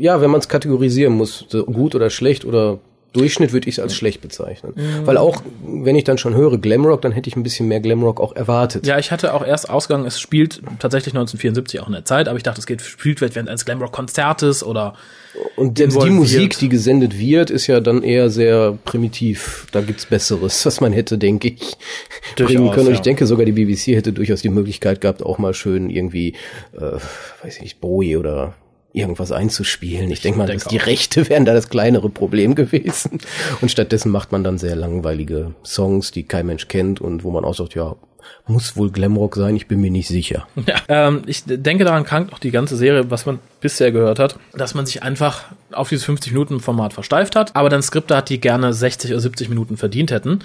ja, 0.00 0.20
wenn 0.20 0.30
man 0.30 0.40
es 0.40 0.48
kategorisieren 0.48 1.14
muss, 1.14 1.44
so 1.48 1.64
gut 1.64 1.94
oder 1.94 2.10
schlecht 2.10 2.44
oder 2.44 2.78
Durchschnitt 3.12 3.52
würde 3.52 3.68
ich 3.68 3.78
es 3.78 3.80
als 3.80 3.96
schlecht 3.96 4.20
bezeichnen. 4.20 4.72
Weil 5.04 5.16
auch, 5.16 5.42
wenn 5.64 5.96
ich 5.96 6.04
dann 6.04 6.16
schon 6.16 6.34
höre 6.34 6.58
Glamrock, 6.58 7.02
dann 7.02 7.10
hätte 7.10 7.28
ich 7.28 7.34
ein 7.34 7.42
bisschen 7.42 7.66
mehr 7.66 7.80
Glamrock 7.80 8.20
auch 8.20 8.36
erwartet. 8.36 8.86
Ja, 8.86 9.00
ich 9.00 9.10
hatte 9.10 9.34
auch 9.34 9.44
erst 9.44 9.68
Ausgang, 9.68 10.06
es 10.06 10.20
spielt 10.20 10.62
tatsächlich 10.78 11.14
1974 11.14 11.80
auch 11.80 11.88
in 11.88 11.92
der 11.94 12.04
Zeit, 12.04 12.28
aber 12.28 12.36
ich 12.36 12.44
dachte, 12.44 12.60
es 12.60 12.66
geht, 12.66 12.82
spielt 12.82 13.20
während 13.20 13.48
eines 13.48 13.64
Glamrock-Konzertes 13.64 14.62
oder 14.62 14.94
Und 15.56 15.78
selbst 15.78 16.00
die. 16.00 16.10
Musik, 16.10 16.56
die 16.58 16.68
gesendet 16.68 17.18
wird, 17.18 17.50
ist 17.50 17.66
ja 17.66 17.80
dann 17.80 18.04
eher 18.04 18.30
sehr 18.30 18.78
primitiv. 18.84 19.66
Da 19.72 19.80
gibt's 19.80 20.06
Besseres, 20.06 20.64
was 20.64 20.80
man 20.80 20.92
hätte, 20.92 21.18
denke 21.18 21.48
ich, 21.48 21.76
bringen 22.36 22.58
Durchaus, 22.58 22.74
können. 22.76 22.86
Und 22.86 22.92
ja. 22.92 22.98
ich 22.98 23.02
denke, 23.02 23.26
sogar 23.26 23.44
die 23.44 23.52
BBC 23.52 23.96
hätte 23.96 24.12
durchaus 24.12 24.42
die 24.42 24.50
Möglichkeit 24.50 25.00
gehabt, 25.00 25.24
auch 25.24 25.38
mal 25.38 25.52
schön 25.52 25.90
irgendwie, 25.90 26.34
äh, 26.76 26.98
weiß 27.42 27.56
ich 27.56 27.62
nicht, 27.62 27.80
Bowie 27.80 28.16
oder 28.16 28.54
irgendwas 28.92 29.32
einzuspielen. 29.32 30.10
Ich 30.10 30.20
denke 30.20 30.38
mal, 30.38 30.46
dass 30.46 30.64
die. 30.64 30.76
Rechte 30.76 31.28
wären 31.28 31.44
da 31.44 31.54
das 31.54 31.68
kleinere 31.68 32.08
Problem 32.08 32.54
gewesen. 32.54 33.18
Und 33.60 33.70
stattdessen 33.70 34.10
macht 34.10 34.32
man 34.32 34.42
dann 34.42 34.58
sehr 34.58 34.76
langweilige 34.76 35.54
Songs, 35.64 36.10
die 36.10 36.24
kein 36.24 36.46
Mensch 36.46 36.68
kennt 36.68 37.00
und 37.00 37.22
wo 37.24 37.30
man 37.30 37.44
auch 37.44 37.54
sagt, 37.54 37.74
ja, 37.74 37.96
muss 38.46 38.76
wohl 38.76 38.90
Glamrock 38.90 39.36
sein, 39.36 39.56
ich 39.56 39.66
bin 39.66 39.80
mir 39.80 39.90
nicht 39.90 40.08
sicher. 40.08 40.46
Ja, 40.66 40.76
ähm, 40.88 41.22
ich 41.26 41.42
denke, 41.46 41.84
daran 41.84 42.04
krankt 42.04 42.32
auch 42.32 42.38
die 42.38 42.50
ganze 42.50 42.76
Serie, 42.76 43.10
was 43.10 43.26
man 43.26 43.38
bisher 43.60 43.92
gehört 43.92 44.18
hat, 44.18 44.38
dass 44.52 44.74
man 44.74 44.86
sich 44.86 45.02
einfach 45.02 45.46
auf 45.72 45.88
dieses 45.88 46.06
50-Minuten-Format 46.06 46.92
versteift 46.92 47.34
hat, 47.34 47.56
aber 47.56 47.70
dann 47.70 47.82
Skripte 47.82 48.16
hat, 48.16 48.28
die 48.28 48.40
gerne 48.40 48.72
60 48.72 49.10
oder 49.10 49.20
70 49.20 49.48
Minuten 49.48 49.76
verdient 49.76 50.10
hätten. 50.10 50.40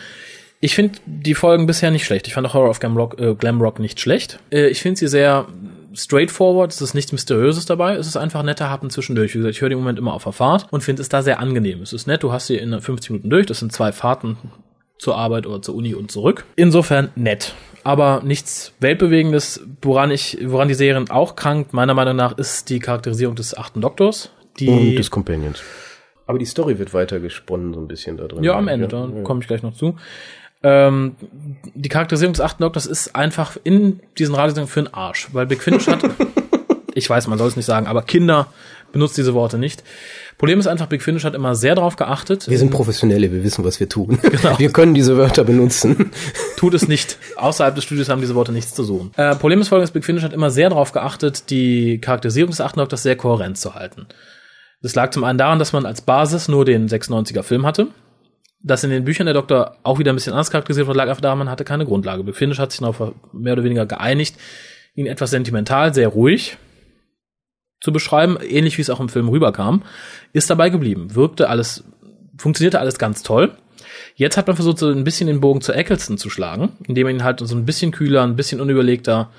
Ich 0.62 0.74
finde 0.74 1.00
die 1.06 1.36
Folgen 1.36 1.68
bisher 1.68 1.92
nicht 1.92 2.06
schlecht. 2.06 2.28
Ich 2.28 2.34
fand 2.34 2.48
auch 2.48 2.54
Horror 2.54 2.70
of 2.70 2.80
Glamrock, 2.80 3.20
äh, 3.20 3.36
Glamrock 3.36 3.80
nicht 3.80 4.00
schlecht. 4.00 4.40
Äh, 4.52 4.68
ich 4.68 4.82
finde 4.82 4.98
sie 4.98 5.08
sehr 5.08 5.48
straightforward. 5.96 6.72
Es 6.72 6.82
ist 6.82 6.94
nichts 6.94 7.12
Mysteriöses 7.12 7.66
dabei. 7.66 7.96
Es 7.96 8.08
ist 8.08 8.18
einfach 8.18 8.42
ein 8.42 8.46
netter 8.46 8.70
Happen 8.70 8.90
zwischendurch. 8.90 9.34
Wie 9.34 9.40
gesagt, 9.40 9.56
ich 9.56 9.62
höre 9.62 9.70
die 9.70 9.74
im 9.74 9.80
Moment 9.80 10.00
immer 10.00 10.14
auf 10.14 10.24
der 10.24 10.34
Fahrt 10.34 10.68
und 10.72 10.82
finde 10.82 11.02
es 11.02 11.10
da 11.10 11.22
sehr 11.22 11.40
angenehm. 11.40 11.82
Es 11.82 11.94
ist 11.94 12.08
nett. 12.08 12.24
Du 12.24 12.32
hast 12.32 12.48
sie 12.48 12.58
in 12.58 12.80
50 12.80 13.12
Minuten 13.12 13.30
durch. 13.30 13.46
Das 13.46 13.60
sind 13.60 13.72
zwei 13.72 13.92
Fahrten 13.92 14.38
zur 14.98 15.18
Arbeit 15.18 15.46
oder 15.46 15.62
zur 15.62 15.76
Uni 15.76 15.94
und 15.94 16.12
zurück. 16.12 16.46
Insofern 16.56 17.10
nett. 17.16 17.54
Aber 17.84 18.22
nichts 18.24 18.74
Weltbewegendes, 18.80 19.62
woran 19.82 20.10
ich, 20.10 20.40
woran 20.44 20.68
die 20.68 20.74
Serien 20.74 21.10
auch 21.10 21.36
krankt, 21.36 21.74
meiner 21.74 21.94
Meinung 21.94 22.16
nach, 22.16 22.38
ist 22.38 22.70
die 22.70 22.80
Charakterisierung 22.80 23.36
des 23.36 23.56
achten 23.56 23.82
Doktors. 23.82 24.32
Die, 24.60 24.70
Und 24.70 24.96
des 24.96 25.12
Companions. 25.12 25.62
Aber 26.26 26.40
die 26.40 26.46
Story 26.46 26.80
wird 26.80 26.94
weiter 26.94 27.20
gesponnen, 27.20 27.74
so 27.74 27.80
ein 27.80 27.88
bisschen 27.88 28.18
da 28.18 28.26
drin. 28.28 28.44
ja, 28.44 28.54
am 28.58 28.68
Ende, 28.68 28.88
da 28.88 29.08
komme 29.24 29.42
ich 29.42 29.48
gleich 29.48 29.62
noch 29.62 29.76
zu. 29.76 29.98
Ähm, 30.66 31.16
die 31.76 31.90
Charakterisierung 31.90 32.34
des 32.34 32.42
achten 32.42 32.64
Doktors 32.64 32.88
ist 32.88 33.16
einfach 33.16 33.56
in 33.64 34.00
diesen 34.18 34.34
Radiosendungen 34.34 34.68
für 34.68 34.82
den 34.82 34.94
Arsch, 34.96 35.28
weil 35.32 35.46
Big 35.46 35.62
Finish 35.62 35.86
hat, 35.86 36.00
ich 36.96 37.08
weiß, 37.08 37.28
man 37.28 37.38
soll 37.38 37.50
es 37.50 37.56
nicht 37.56 37.68
sagen, 37.68 37.86
aber 37.86 38.02
Kinder 38.02 38.48
benutzt 38.92 39.16
diese 39.16 39.36
Worte 39.36 39.60
nicht. 39.60 39.84
Problem 40.40 40.60
ist 40.60 40.66
einfach, 40.66 40.88
Big 40.88 41.04
Finish 41.04 41.24
hat 41.24 41.36
immer 41.36 41.54
sehr 41.54 41.76
darauf 41.76 41.98
geachtet. 41.98 42.50
Wir 42.50 42.58
sind 42.58 42.72
Professionelle, 42.72 43.32
wir 43.32 43.44
wissen, 43.44 43.64
was 43.64 43.80
wir 43.80 43.88
tun. 43.90 44.18
Genau. 44.36 44.58
Wir 44.58 44.72
können 44.72 44.96
diese 44.96 45.18
Wörter 45.18 45.44
benutzen. 45.44 46.12
tut 46.58 46.74
es 46.74 46.88
nicht. 46.88 47.20
Außerhalb 47.36 47.76
des 47.76 47.84
Studios 47.84 48.10
haben 48.10 48.22
diese 48.22 48.34
Worte 48.34 48.52
nichts 48.52 48.74
zu 48.74 48.84
suchen. 48.84 49.12
Äh, 49.18 49.36
Problem 49.36 49.62
ist 49.62 49.68
folgendes, 49.68 49.92
Big 49.92 50.04
Finish 50.04 50.24
hat 50.24 50.34
immer 50.34 50.50
sehr 50.50 50.70
darauf 50.70 50.94
geachtet, 50.94 51.52
die 51.52 52.00
Charakterisierung 52.00 52.50
des 52.50 52.60
achten 52.60 52.80
Doktors 52.80 53.04
sehr 53.04 53.16
kohärent 53.16 53.60
zu 53.60 53.76
halten. 53.76 54.08
Das 54.82 54.96
lag 54.96 55.12
zum 55.12 55.24
einen 55.26 55.38
daran, 55.38 55.60
dass 55.60 55.74
man 55.74 55.86
als 55.86 56.02
Basis 56.02 56.48
nur 56.48 56.66
den 56.66 56.90
96er 56.90 57.44
Film 57.44 57.68
hatte. 57.68 57.90
Dass 58.68 58.84
in 58.84 58.90
den 58.90 59.06
Büchern 59.06 59.28
der 59.28 59.36
Doktor 59.36 59.78
auch 59.84 60.00
wieder 60.00 60.12
ein 60.12 60.16
bisschen 60.16 60.34
anders 60.34 60.50
charakterisiert 60.50 60.88
wurde, 60.88 60.98
lag 60.98 61.08
einfach 61.08 61.22
daran, 61.22 61.38
man 61.38 61.50
hatte 61.50 61.64
keine 61.64 61.86
Grundlage. 61.86 62.34
Finish 62.34 62.58
hat 62.58 62.72
sich 62.72 62.80
darauf 62.80 63.14
mehr 63.32 63.54
oder 63.54 63.64
weniger 63.64 63.86
geeinigt, 63.86 64.38
ihn 64.96 65.06
etwas 65.06 65.30
sentimental, 65.30 65.94
sehr 65.94 66.08
ruhig 66.08 66.58
zu 67.80 67.94
beschreiben, 67.94 68.38
ähnlich 68.42 68.80
wie 68.80 68.82
es 68.82 68.90
auch 68.90 69.00
im 69.00 69.10
Film 69.10 69.30
rüberkam, 69.30 69.84
ist 70.34 70.50
dabei 70.50 70.72
geblieben. 70.72 71.14
Wirkte 71.14 71.48
alles, 71.48 71.84
funktionierte 72.38 72.80
alles 72.80 72.98
ganz 72.98 73.22
toll. 73.22 73.56
Jetzt 74.16 74.38
hat 74.38 74.48
man 74.48 74.56
versucht, 74.56 74.80
so 74.80 74.90
ein 74.90 75.04
bisschen 75.04 75.28
den 75.28 75.42
Bogen 75.42 75.62
zu 75.62 75.72
Eccleston 75.72 76.18
zu 76.18 76.32
schlagen, 76.32 76.72
indem 76.88 77.06
man 77.06 77.16
ihn 77.18 77.24
halt 77.24 77.42
so 77.42 77.56
ein 77.56 77.66
bisschen 77.66 77.92
kühler, 77.92 78.24
ein 78.24 78.36
bisschen 78.36 78.62
unüberlegter, 78.62 79.30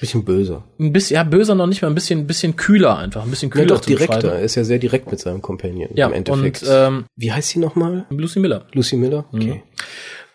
Bisschen 0.00 0.24
böser. 0.24 0.62
ein 0.78 0.92
bisschen, 0.92 1.14
ja, 1.16 1.24
böser 1.24 1.54
noch 1.54 1.66
nicht 1.66 1.82
mal, 1.82 1.88
ein 1.88 1.94
bisschen, 1.94 2.20
ein 2.20 2.26
bisschen 2.26 2.56
kühler 2.56 2.98
einfach, 2.98 3.24
ein 3.24 3.30
bisschen 3.30 3.48
Ja, 3.50 3.54
kühler 3.54 3.66
doch 3.66 3.80
zu 3.80 3.90
direkter. 3.90 4.32
Er 4.34 4.40
ist 4.42 4.54
ja 4.54 4.64
sehr 4.64 4.78
direkt 4.78 5.10
mit 5.10 5.20
seinem 5.20 5.42
Companion 5.42 5.90
Ja, 5.94 6.06
im 6.08 6.12
Endeffekt. 6.14 6.62
und 6.62 6.68
ähm, 6.72 7.04
Wie 7.16 7.32
heißt 7.32 7.48
sie 7.50 7.58
nochmal? 7.58 8.04
Lucy 8.10 8.38
Miller. 8.40 8.66
Lucy 8.72 8.96
Miller? 8.96 9.24
Mhm. 9.32 9.40
Okay. 9.40 9.62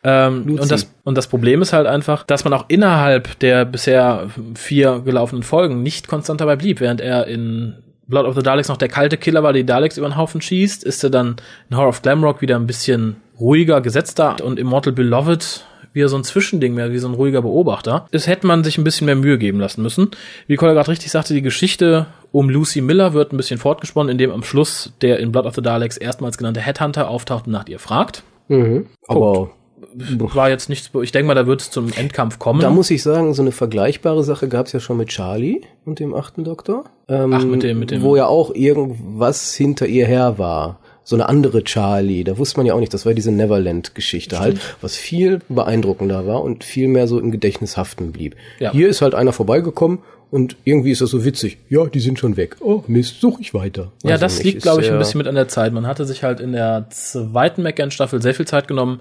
Ähm, 0.04 0.46
Luzi. 0.48 0.62
und, 0.62 0.72
das, 0.72 0.92
und 1.04 1.18
das 1.18 1.28
Problem 1.28 1.62
ist 1.62 1.74
halt 1.74 1.88
einfach, 1.88 2.24
dass 2.24 2.44
man 2.44 2.54
auch 2.54 2.66
innerhalb 2.68 3.40
der 3.40 3.66
bisher 3.66 4.30
vier 4.54 5.00
gelaufenen 5.04 5.42
Folgen 5.44 5.82
nicht 5.82 6.08
konstant 6.08 6.42
dabei 6.42 6.56
blieb, 6.58 6.80
während 6.80 7.02
er 7.02 7.26
in 7.28 7.76
Blood 8.08 8.26
of 8.28 8.36
the 8.36 8.44
Daleks 8.44 8.68
noch 8.68 8.78
der 8.78 8.88
kalte 8.90 9.18
Killer 9.18 9.42
war, 9.42 9.52
der 9.52 9.64
die 9.64 9.66
Daleks 9.66 9.98
über 9.98 10.08
den 10.08 10.16
Haufen 10.16 10.42
schießt, 10.42 10.84
ist 10.84 11.04
er 11.04 11.10
dann 11.10 11.38
in 11.72 11.78
Horror 11.78 11.90
of 11.90 12.02
Glamrock 12.04 12.42
wieder 12.42 12.56
ein 12.56 12.68
bisschen 12.68 13.16
ruhiger, 13.40 13.82
gesetzter 13.82 14.36
und 14.44 14.60
Immortal 14.60 14.94
Beloved 14.94 15.66
wieder 15.96 16.10
so 16.10 16.18
ein 16.18 16.24
Zwischending 16.24 16.74
mehr, 16.76 16.92
wie 16.92 17.00
so 17.00 17.08
ein 17.08 17.14
ruhiger 17.16 17.42
Beobachter. 17.42 18.06
Das 18.12 18.28
hätte 18.28 18.46
man 18.46 18.64
sich 18.64 18.78
ein 18.78 18.84
bisschen 18.84 19.06
mehr 19.06 19.16
Mühe 19.16 19.38
geben 19.40 19.60
lassen 19.60 19.82
müssen. 19.82 20.12
Wie 20.48 20.56
Colin 20.58 20.76
gerade 20.76 20.92
richtig 20.92 21.10
sagte, 21.10 21.34
die 21.34 21.42
Geschichte 21.42 22.06
um 22.32 22.50
Lucy 22.50 22.82
Miller 22.82 23.14
wird 23.14 23.34
ein 23.34 23.38
bisschen 23.38 23.58
fortgesponnen, 23.58 24.12
indem 24.12 24.30
am 24.32 24.44
Schluss 24.44 24.94
der 25.02 25.20
in 25.20 25.32
Blood 25.32 25.46
of 25.46 25.56
the 25.56 25.62
Daleks 25.62 25.98
erstmals 25.98 26.38
genannte 26.38 26.60
Headhunter 26.60 27.10
auftaucht 27.10 27.48
und 27.48 27.54
nach 27.54 27.68
ihr 27.68 27.80
fragt. 27.80 28.24
Mhm. 28.50 28.88
Aber 29.08 29.50
War 29.96 30.50
jetzt 30.50 30.68
nichts, 30.68 30.92
ich 31.02 31.12
denke 31.14 31.28
mal, 31.28 31.36
da 31.36 31.48
wird 31.48 31.62
es 31.62 31.72
zum 31.72 31.92
Endkampf 31.94 32.38
kommen. 32.40 32.60
da 32.60 32.70
muss 32.70 32.92
ich 32.92 33.02
sagen, 33.02 33.34
so 33.34 33.42
eine 33.42 33.54
vergleichbare 33.54 34.24
Sache 34.26 34.50
gab 34.50 34.66
es 34.66 34.74
ja 34.74 34.82
schon 34.82 34.98
mit 34.98 35.08
Charlie 35.08 35.62
und 35.86 36.00
dem 36.00 36.14
achten 36.14 36.44
Doktor. 36.44 36.84
Ähm, 37.08 37.32
Ach, 37.34 37.44
mit 37.46 37.64
dem- 37.64 37.80
mit 37.80 37.92
dem- 37.92 38.02
Wo 38.02 38.16
ja 38.18 38.26
auch 38.26 38.54
irgendwas 38.54 39.54
hinter 39.56 39.86
ihr 39.88 40.06
her 40.06 40.38
war. 40.38 40.80
So 41.08 41.16
eine 41.16 41.30
andere 41.30 41.64
Charlie, 41.64 42.24
da 42.24 42.38
wusste 42.40 42.58
man 42.58 42.66
ja 42.66 42.74
auch 42.74 42.80
nicht, 42.80 42.94
das 42.94 43.06
war 43.06 43.14
diese 43.14 43.32
Neverland-Geschichte 43.32 44.40
halt, 44.40 44.60
was 44.82 44.96
viel 44.98 45.40
beeindruckender 45.50 46.26
war 46.26 46.44
und 46.44 46.64
viel 46.64 46.88
mehr 46.88 47.08
so 47.08 47.20
im 47.20 47.30
Gedächtnis 47.32 47.78
haften 47.78 48.12
blieb. 48.12 48.36
Ja. 48.60 48.72
Hier 48.72 48.90
ist 48.90 49.02
halt 49.04 49.14
einer 49.14 49.32
vorbeigekommen 49.32 50.00
und 50.32 50.58
irgendwie 50.64 50.90
ist 50.90 51.02
das 51.02 51.12
so 51.12 51.24
witzig. 51.24 51.60
Ja, 51.70 51.86
die 51.86 52.00
sind 52.00 52.18
schon 52.18 52.38
weg. 52.38 52.58
Oh, 52.60 52.84
Mist, 52.88 53.22
suche 53.22 53.40
ich 53.42 53.54
weiter. 53.54 53.92
ja, 54.04 54.14
Weiß 54.16 54.20
das 54.20 54.44
liegt, 54.44 54.64
glaube 54.64 54.82
ich, 54.82 54.88
ein 54.88 54.94
sehr- 54.94 54.98
bisschen 54.98 55.20
mit 55.20 55.28
an 55.28 55.36
der 55.36 55.48
Zeit. 55.48 55.74
Man 55.74 55.86
hatte 55.86 56.06
sich 56.06 56.24
halt 56.24 56.40
in 56.40 56.54
der 56.54 56.88
zweiten 56.90 57.62
McGann-Staffel 57.62 58.20
sehr 58.22 58.34
viel 58.34 58.48
Zeit 58.48 58.68
genommen, 58.68 59.00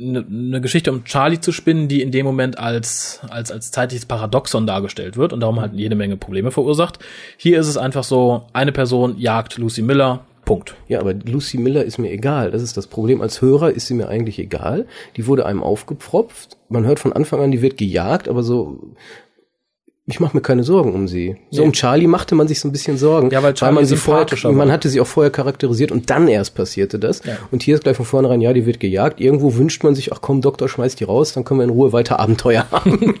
eine 0.00 0.24
ne 0.28 0.60
Geschichte 0.60 0.90
um 0.90 1.04
Charlie 1.04 1.38
zu 1.38 1.52
spinnen, 1.52 1.86
die 1.86 2.02
in 2.02 2.10
dem 2.10 2.26
Moment 2.26 2.58
als, 2.58 3.20
als, 3.28 3.52
als 3.52 3.70
zeitliches 3.70 4.06
Paradoxon 4.06 4.66
dargestellt 4.66 5.16
wird 5.16 5.32
und 5.32 5.40
darum 5.40 5.60
halt 5.60 5.74
jede 5.74 5.94
Menge 5.94 6.16
Probleme 6.16 6.50
verursacht. 6.50 6.98
Hier 7.36 7.60
ist 7.60 7.68
es 7.68 7.76
einfach 7.76 8.02
so, 8.04 8.46
eine 8.52 8.72
Person 8.72 9.18
jagt 9.18 9.56
Lucy 9.58 9.82
Miller, 9.82 10.24
Punkt. 10.44 10.76
Ja, 10.88 11.00
aber 11.00 11.14
Lucy 11.14 11.58
Miller 11.58 11.84
ist 11.84 11.98
mir 11.98 12.10
egal. 12.10 12.50
Das 12.50 12.62
ist 12.62 12.76
das 12.76 12.86
Problem. 12.86 13.20
Als 13.20 13.40
Hörer 13.40 13.70
ist 13.72 13.86
sie 13.86 13.94
mir 13.94 14.08
eigentlich 14.08 14.38
egal. 14.38 14.86
Die 15.16 15.26
wurde 15.26 15.46
einem 15.46 15.62
aufgepfropft. 15.62 16.56
Man 16.68 16.84
hört 16.84 16.98
von 16.98 17.12
Anfang 17.12 17.40
an, 17.40 17.50
die 17.50 17.62
wird 17.62 17.76
gejagt, 17.76 18.28
aber 18.28 18.42
so. 18.42 18.78
Ich 20.06 20.20
mache 20.20 20.36
mir 20.36 20.42
keine 20.42 20.64
Sorgen 20.64 20.92
um 20.92 21.08
sie. 21.08 21.36
So 21.50 21.62
Nee. 21.62 21.68
um 21.68 21.72
Charlie 21.72 22.06
machte 22.06 22.34
man 22.34 22.46
sich 22.46 22.60
so 22.60 22.68
ein 22.68 22.72
bisschen 22.72 22.98
Sorgen, 22.98 23.30
Ja, 23.30 23.42
weil 23.42 23.54
Charlie 23.54 23.74
man 23.76 23.86
sie 23.86 23.96
vorher, 23.96 24.26
man 24.52 24.70
hatte 24.70 24.90
sie 24.90 25.00
auch 25.00 25.06
vorher 25.06 25.30
charakterisiert 25.30 25.90
und 25.90 26.10
dann 26.10 26.28
erst 26.28 26.54
passierte 26.54 26.98
das. 26.98 27.24
Ja. 27.24 27.38
Und 27.50 27.62
hier 27.62 27.74
ist 27.74 27.84
gleich 27.84 27.96
von 27.96 28.04
vornherein, 28.04 28.42
ja, 28.42 28.52
die 28.52 28.66
wird 28.66 28.80
gejagt. 28.80 29.18
Irgendwo 29.18 29.54
wünscht 29.56 29.82
man 29.82 29.94
sich, 29.94 30.12
ach 30.12 30.18
komm, 30.20 30.42
Doktor, 30.42 30.68
schmeiß 30.68 30.96
die 30.96 31.04
raus, 31.04 31.32
dann 31.32 31.44
können 31.44 31.60
wir 31.60 31.64
in 31.64 31.70
Ruhe 31.70 31.94
weiter 31.94 32.20
Abenteuer 32.20 32.66
haben. 32.70 33.14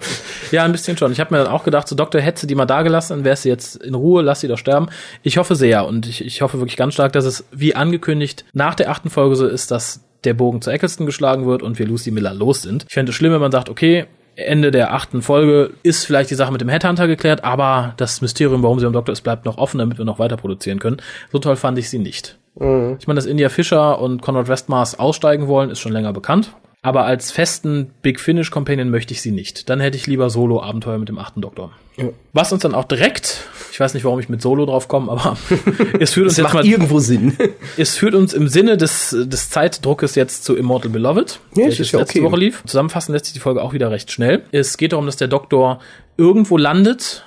Ja, 0.52 0.64
ein 0.64 0.72
bisschen 0.72 0.98
schon. 0.98 1.10
Ich 1.10 1.20
habe 1.20 1.34
mir 1.34 1.42
dann 1.42 1.50
auch 1.52 1.64
gedacht, 1.64 1.88
so 1.88 1.96
Doktor, 1.96 2.20
hätte 2.20 2.46
die 2.46 2.54
mal 2.54 2.66
da 2.66 2.82
gelassen, 2.82 3.14
dann 3.14 3.24
wäre 3.24 3.36
sie 3.36 3.48
jetzt 3.48 3.76
in 3.76 3.94
Ruhe, 3.94 4.20
lass 4.22 4.40
sie 4.40 4.48
doch 4.48 4.58
sterben. 4.58 4.88
Ich 5.22 5.38
hoffe 5.38 5.54
sehr 5.56 5.86
und 5.86 6.06
ich, 6.06 6.22
ich 6.22 6.42
hoffe 6.42 6.58
wirklich 6.58 6.76
ganz 6.76 6.92
stark, 6.92 7.14
dass 7.14 7.24
es 7.24 7.44
wie 7.50 7.74
angekündigt 7.74 8.44
nach 8.52 8.74
der 8.74 8.90
achten 8.90 9.08
Folge 9.08 9.36
so 9.36 9.46
ist, 9.46 9.70
dass 9.70 10.00
der 10.24 10.34
Bogen 10.34 10.60
zu 10.60 10.70
Eccleston 10.70 11.06
geschlagen 11.06 11.46
wird 11.46 11.62
und 11.62 11.78
wir 11.78 11.86
Lucy 11.86 12.10
Miller 12.10 12.34
los 12.34 12.60
sind. 12.60 12.84
Ich 12.88 12.92
fände 12.92 13.08
es 13.10 13.16
schlimm, 13.16 13.32
wenn 13.32 13.40
man 13.40 13.52
sagt, 13.52 13.70
okay, 13.70 14.04
Ende 14.36 14.70
der 14.70 14.92
achten 14.92 15.22
Folge 15.22 15.70
ist 15.82 16.04
vielleicht 16.04 16.30
die 16.30 16.34
Sache 16.34 16.52
mit 16.52 16.60
dem 16.60 16.68
Headhunter 16.68 17.06
geklärt, 17.06 17.44
aber 17.44 17.94
das 17.96 18.20
Mysterium, 18.20 18.62
warum 18.62 18.80
sie 18.80 18.86
am 18.86 18.92
Doktor 18.92 19.12
ist, 19.12 19.22
bleibt 19.22 19.44
noch 19.44 19.58
offen, 19.58 19.78
damit 19.78 19.98
wir 19.98 20.04
noch 20.04 20.18
weiter 20.18 20.36
produzieren 20.36 20.78
können. 20.78 20.96
So 21.32 21.38
toll 21.38 21.56
fand 21.56 21.78
ich 21.78 21.90
sie 21.90 21.98
nicht. 21.98 22.38
Ich 22.56 22.60
meine, 23.06 23.16
dass 23.16 23.26
India 23.26 23.48
Fischer 23.48 24.00
und 24.00 24.22
Conrad 24.22 24.46
Westmars 24.46 24.98
aussteigen 24.98 25.48
wollen, 25.48 25.70
ist 25.70 25.80
schon 25.80 25.92
länger 25.92 26.12
bekannt. 26.12 26.52
Aber 26.84 27.06
als 27.06 27.30
festen 27.32 27.92
Big 28.02 28.20
Finish 28.20 28.50
Companion 28.50 28.90
möchte 28.90 29.14
ich 29.14 29.22
sie 29.22 29.30
nicht. 29.30 29.70
Dann 29.70 29.80
hätte 29.80 29.96
ich 29.96 30.06
lieber 30.06 30.28
Solo 30.28 30.62
Abenteuer 30.62 30.98
mit 30.98 31.08
dem 31.08 31.18
achten 31.18 31.40
Doktor. 31.40 31.72
Was 32.34 32.52
uns 32.52 32.60
dann 32.60 32.74
auch 32.74 32.84
direkt, 32.84 33.48
ich 33.72 33.80
weiß 33.80 33.94
nicht, 33.94 34.04
warum 34.04 34.20
ich 34.20 34.28
mit 34.28 34.42
Solo 34.42 34.66
drauf 34.66 34.86
komme, 34.86 35.10
aber 35.10 35.38
es 35.98 36.12
führt 36.12 36.26
uns 36.26 36.36
jetzt 36.36 36.44
macht 36.44 36.54
mal, 36.56 36.66
irgendwo 36.66 36.98
Sinn. 36.98 37.38
es 37.78 37.96
führt 37.96 38.14
uns 38.14 38.34
im 38.34 38.48
Sinne 38.48 38.76
des, 38.76 39.16
des 39.18 39.48
Zeitdruckes 39.48 40.14
jetzt 40.14 40.44
zu 40.44 40.56
Immortal 40.56 40.90
Beloved, 40.90 41.40
Ja, 41.54 41.64
das 41.64 41.78
welches 41.78 41.92
ja 41.92 42.00
letzte 42.00 42.18
okay. 42.18 42.28
Woche 42.28 42.36
lief. 42.36 42.62
Zusammenfassen 42.66 43.12
lässt 43.12 43.24
sich 43.24 43.34
die 43.34 43.40
Folge 43.40 43.62
auch 43.62 43.72
wieder 43.72 43.90
recht 43.90 44.12
schnell. 44.12 44.42
Es 44.52 44.76
geht 44.76 44.92
darum, 44.92 45.06
dass 45.06 45.16
der 45.16 45.28
Doktor 45.28 45.80
irgendwo 46.18 46.58
landet, 46.58 47.24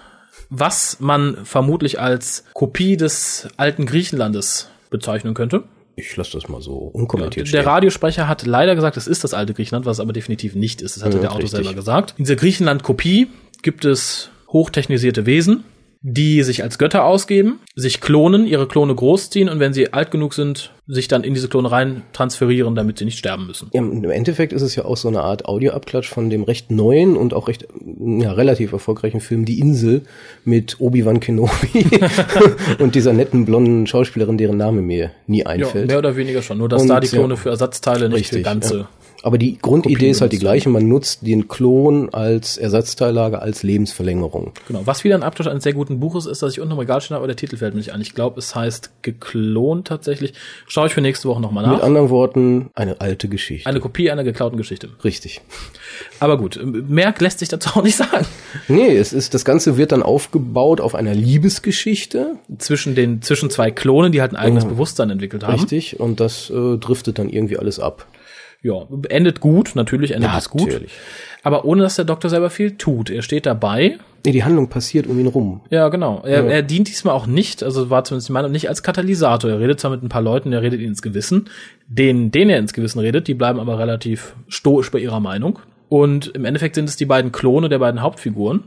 was 0.52 1.00
man 1.00 1.36
vermutlich 1.46 2.00
als 2.00 2.44
Kopie 2.54 2.96
des 2.96 3.48
alten 3.58 3.88
Griechenlandes 3.88 4.70
bezeichnen 4.92 5.34
könnte. 5.34 5.64
Ich 6.00 6.16
lasse 6.16 6.34
das 6.34 6.48
mal 6.48 6.62
so 6.62 6.76
unkommentiert 6.76 7.48
Der 7.48 7.62
stehen. 7.62 7.66
Radiosprecher 7.66 8.28
hat 8.28 8.46
leider 8.46 8.76
gesagt, 8.76 8.98
es 8.98 9.08
ist 9.08 9.24
das 9.24 9.34
alte 9.34 9.56
Griechenland, 9.56 9.88
was 9.88 9.98
es 9.98 10.00
aber 10.00 10.14
definitiv 10.14 10.54
nicht 10.54 10.80
ist. 10.84 10.96
Das 10.96 11.04
hatte 11.04 11.18
Ja, 11.18 11.22
der 11.22 11.32
Autor 11.34 11.50
selber 11.50 11.74
gesagt. 11.74 12.14
In 12.18 12.26
dieser 12.26 12.36
Griechenland-Kopie 12.36 13.28
gibt 13.64 13.84
es 13.84 14.30
hochtechnisierte 14.50 15.26
Wesen, 15.26 15.64
die 16.10 16.42
sich 16.44 16.64
als 16.64 16.78
Götter 16.78 17.04
ausgeben, 17.04 17.60
sich 17.76 18.00
klonen, 18.00 18.48
ihre 18.48 18.66
Klone 18.66 18.96
großziehen 18.96 19.50
und 19.50 19.60
wenn 19.60 19.74
sie 19.74 19.92
alt 19.92 20.10
genug 20.10 20.34
sind, 20.34 20.72
sich 20.88 21.10
dann 21.10 21.26
in 21.26 21.34
diese 21.34 21.50
Klone 21.50 21.70
rein 21.70 22.04
transferieren, 22.14 22.76
damit 22.76 22.98
sie 22.98 23.04
nicht 23.04 23.20
sterben 23.20 23.46
müssen. 23.46 23.70
Ja, 23.74 23.82
im 23.82 24.10
Endeffekt 24.10 24.54
ist 24.54 24.62
es 24.62 24.74
ja 24.78 24.86
auch 24.86 24.96
so 24.96 25.10
eine 25.10 25.20
Art 25.20 25.44
Audioabklatsch 25.44 26.08
von 26.08 26.30
dem 26.30 26.44
recht 26.44 26.72
neuen 26.72 27.18
und 27.18 27.34
auch 27.34 27.50
recht 27.50 27.68
ja, 28.00 28.32
relativ 28.32 28.72
erfolgreichen 28.72 29.20
Film 29.20 29.44
Die 29.44 29.60
Insel 29.60 30.04
mit 30.46 30.78
Obi-Wan 30.80 31.20
Kenobi 31.20 31.86
und 32.80 32.96
dieser 32.96 33.12
netten 33.12 33.44
blonden 33.44 33.86
Schauspielerin, 33.86 34.38
deren 34.38 34.56
Name 34.56 34.82
mir 34.82 35.12
nie 35.28 35.40
Ja, 35.40 35.48
einfällt. 35.48 35.88
mehr 35.88 35.98
oder 35.98 36.16
weniger 36.16 36.42
schon. 36.42 36.58
Nur, 36.60 36.70
dass 36.70 36.84
Und, 36.84 36.88
da 36.88 37.02
die 37.02 37.10
Klone 37.10 37.34
ja. 37.34 37.40
für 37.40 37.50
Ersatzteile, 37.50 38.08
nicht 38.08 38.30
für 38.30 38.42
ganze. 38.42 38.88
Aber 39.24 39.38
die 39.38 39.58
Grundidee 39.58 40.10
ist 40.12 40.22
halt 40.22 40.32
die 40.32 40.40
gleiche. 40.40 40.70
Man 40.70 40.88
nutzt 40.88 41.26
den 41.26 41.48
Klon 41.48 42.14
als 42.14 42.58
Ersatzteillage, 42.58 43.42
als 43.42 43.64
Lebensverlängerung. 43.64 44.52
Genau. 44.68 44.82
Was 44.86 45.04
wieder 45.04 45.16
ein 45.16 45.24
Abschluss 45.24 45.48
eines 45.48 45.64
sehr 45.64 45.74
guten 45.74 46.00
Buches 46.00 46.26
ist, 46.26 46.42
das 46.44 46.54
ich 46.54 46.60
unten 46.60 46.74
im 46.74 46.80
Regal 46.80 47.02
stehen 47.02 47.16
habe, 47.16 47.24
aber 47.24 47.28
der 47.28 47.36
Titel 47.36 47.58
fällt 47.58 47.74
mir 47.74 47.80
nicht 47.80 47.94
ein. 47.94 48.02
Ich 48.02 48.14
glaube, 48.14 48.40
es 48.40 48.56
heißt 48.56 48.92
geklont 49.02 49.88
tatsächlich. 49.88 50.34
Schaue 50.68 50.88
ich 50.88 50.94
für 50.94 51.02
nächste 51.02 51.28
Woche 51.28 51.42
nochmal 51.42 51.68
Mit 51.68 51.78
nach. 51.78 51.84
anderen 51.84 52.10
Worten, 52.10 52.70
eine 52.76 53.02
alte 53.02 53.28
Geschichte. 53.28 53.68
Eine 53.68 53.80
Kopie 53.80 54.12
einer 54.12 54.24
geklauten 54.24 54.58
Geschichte. 54.58 54.90
Richtig. 55.04 55.42
Aber 56.20 56.38
gut, 56.38 56.60
mehr 56.64 57.14
lässt 57.20 57.40
sich 57.40 57.50
dazu 57.50 57.72
auch 57.72 57.84
nicht 57.84 57.96
sagen. 57.96 58.26
Nee, 58.68 58.96
es 58.96 59.14
ist, 59.14 59.34
das 59.34 59.46
Ganze 59.46 59.78
wird 59.78 59.92
dann 59.92 60.04
aufgebaut 60.04 60.82
auf 60.82 60.96
einer 60.96 61.16
Liebesgeschichte. 61.16 62.36
Zwischen 62.58 62.96
den, 62.96 63.22
zwischen 63.22 63.50
zwei 63.50 63.72
Klonen, 63.72 64.12
die 64.12 64.22
halt 64.22 64.32
ein 64.32 64.38
eigenes 64.38 64.66
Bewusstsein 64.66 65.10
entwickelt 65.10 65.44
haben. 65.44 65.54
Richtig. 65.54 66.00
Und 66.00 66.20
das 66.20 66.50
äh, 66.50 66.78
driftet 66.78 67.20
dann 67.20 67.30
irgendwie 67.30 67.58
alles 67.58 67.80
ab. 67.80 68.06
Ja, 68.62 68.88
endet 69.10 69.40
gut, 69.40 69.72
natürlich 69.76 70.12
endet 70.12 70.32
es 70.38 70.50
gut. 70.50 70.68
Natürlich. 70.68 70.92
Aber 71.44 71.66
ohne, 71.66 71.84
dass 71.84 71.96
der 71.96 72.06
Doktor 72.06 72.30
selber 72.30 72.50
viel 72.50 72.72
tut. 72.72 73.10
Er 73.10 73.22
steht 73.22 73.46
dabei. 73.46 73.98
Nee, 74.26 74.32
die 74.34 74.44
Handlung 74.44 74.68
passiert 74.68 75.08
um 75.08 75.18
ihn 75.20 75.28
rum. 75.28 75.62
Ja, 75.70 75.88
genau. 75.90 76.22
Er, 76.26 76.46
er 76.46 76.62
dient 76.62 76.90
diesmal 76.90 77.14
auch 77.14 77.28
nicht, 77.28 77.64
also 77.64 77.90
war 77.90 78.04
zumindest 78.04 78.28
die 78.28 78.34
Meinung, 78.34 78.52
nicht 78.52 78.68
als 78.68 78.84
Katalysator. 78.84 79.52
Er 79.52 79.60
redet 79.60 79.80
zwar 79.80 79.92
mit 79.92 80.04
ein 80.04 80.10
paar 80.10 80.22
Leuten, 80.22 80.52
er 80.52 80.62
redet 80.62 80.80
ihnen 80.82 80.90
ins 80.90 81.02
Gewissen. 81.02 81.50
Den, 81.88 82.32
denen 82.32 82.50
er 82.50 82.60
ins 82.60 82.74
Gewissen 82.74 83.00
redet, 83.00 83.28
die 83.28 83.36
bleiben 83.36 83.60
aber 83.60 83.80
relativ 83.80 84.36
stoisch 84.50 84.92
bei 84.92 85.00
ihrer 85.00 85.22
Meinung. 85.22 85.60
Und 85.88 86.28
im 86.36 86.44
Endeffekt 86.44 86.76
sind 86.76 86.90
es 86.90 86.98
die 86.98 87.06
beiden 87.06 87.32
Klone 87.32 87.70
der 87.70 87.80
beiden 87.80 88.02
Hauptfiguren, 88.02 88.64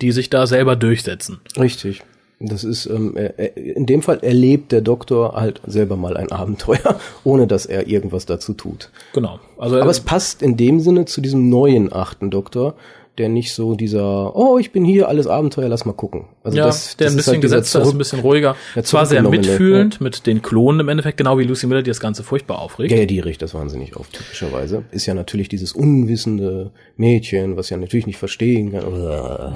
die 0.00 0.12
sich 0.12 0.30
da 0.30 0.46
selber 0.46 0.76
durchsetzen. 0.76 1.40
Richtig. 1.58 2.02
Das 2.42 2.64
ist, 2.64 2.86
ähm, 2.86 3.16
er, 3.16 3.38
er, 3.38 3.56
in 3.56 3.84
dem 3.84 4.00
Fall 4.00 4.20
erlebt 4.22 4.72
der 4.72 4.80
Doktor 4.80 5.34
halt 5.34 5.60
selber 5.66 5.96
mal 5.96 6.16
ein 6.16 6.32
Abenteuer, 6.32 6.98
ohne 7.24 7.46
dass 7.46 7.66
er 7.66 7.86
irgendwas 7.86 8.24
dazu 8.24 8.54
tut. 8.54 8.90
Genau. 9.12 9.38
Also 9.58 9.78
Aber 9.78 9.90
es 9.90 10.00
passt 10.00 10.42
in 10.42 10.56
dem 10.56 10.80
Sinne 10.80 11.04
zu 11.04 11.20
diesem 11.20 11.50
neuen 11.50 11.92
achten 11.92 12.30
Doktor, 12.30 12.76
der 13.18 13.28
nicht 13.28 13.52
so 13.52 13.74
dieser, 13.74 14.34
oh, 14.34 14.56
ich 14.56 14.72
bin 14.72 14.86
hier, 14.86 15.08
alles 15.08 15.26
Abenteuer, 15.26 15.68
lass 15.68 15.84
mal 15.84 15.92
gucken. 15.92 16.24
Also 16.42 16.56
ja, 16.56 16.64
das, 16.64 16.96
der 16.96 17.08
das 17.08 17.12
ein 17.12 17.16
bisschen 17.18 17.32
halt 17.34 17.42
gesetzter 17.42 17.82
ist, 17.82 17.92
ein 17.92 17.98
bisschen 17.98 18.20
ruhiger. 18.20 18.56
der 18.74 18.84
Zwar 18.84 19.04
sehr 19.04 19.22
mitfühlend 19.22 20.00
mit 20.00 20.26
den 20.26 20.40
Klonen 20.40 20.80
im 20.80 20.88
Endeffekt, 20.88 21.18
genau 21.18 21.36
wie 21.36 21.44
Lucy 21.44 21.66
Miller, 21.66 21.82
die 21.82 21.90
das 21.90 22.00
Ganze 22.00 22.22
furchtbar 22.22 22.60
aufregt. 22.60 22.90
Ja, 22.90 22.96
ja, 22.96 23.04
die 23.04 23.20
riecht 23.20 23.42
das 23.42 23.52
wahnsinnig 23.52 23.96
auf, 23.96 24.08
typischerweise. 24.08 24.84
Ist 24.92 25.04
ja 25.04 25.12
natürlich 25.12 25.50
dieses 25.50 25.72
unwissende 25.74 26.70
Mädchen, 26.96 27.58
was 27.58 27.68
ja 27.68 27.76
natürlich 27.76 28.06
nicht 28.06 28.18
verstehen 28.18 28.72
kann. 28.72 28.84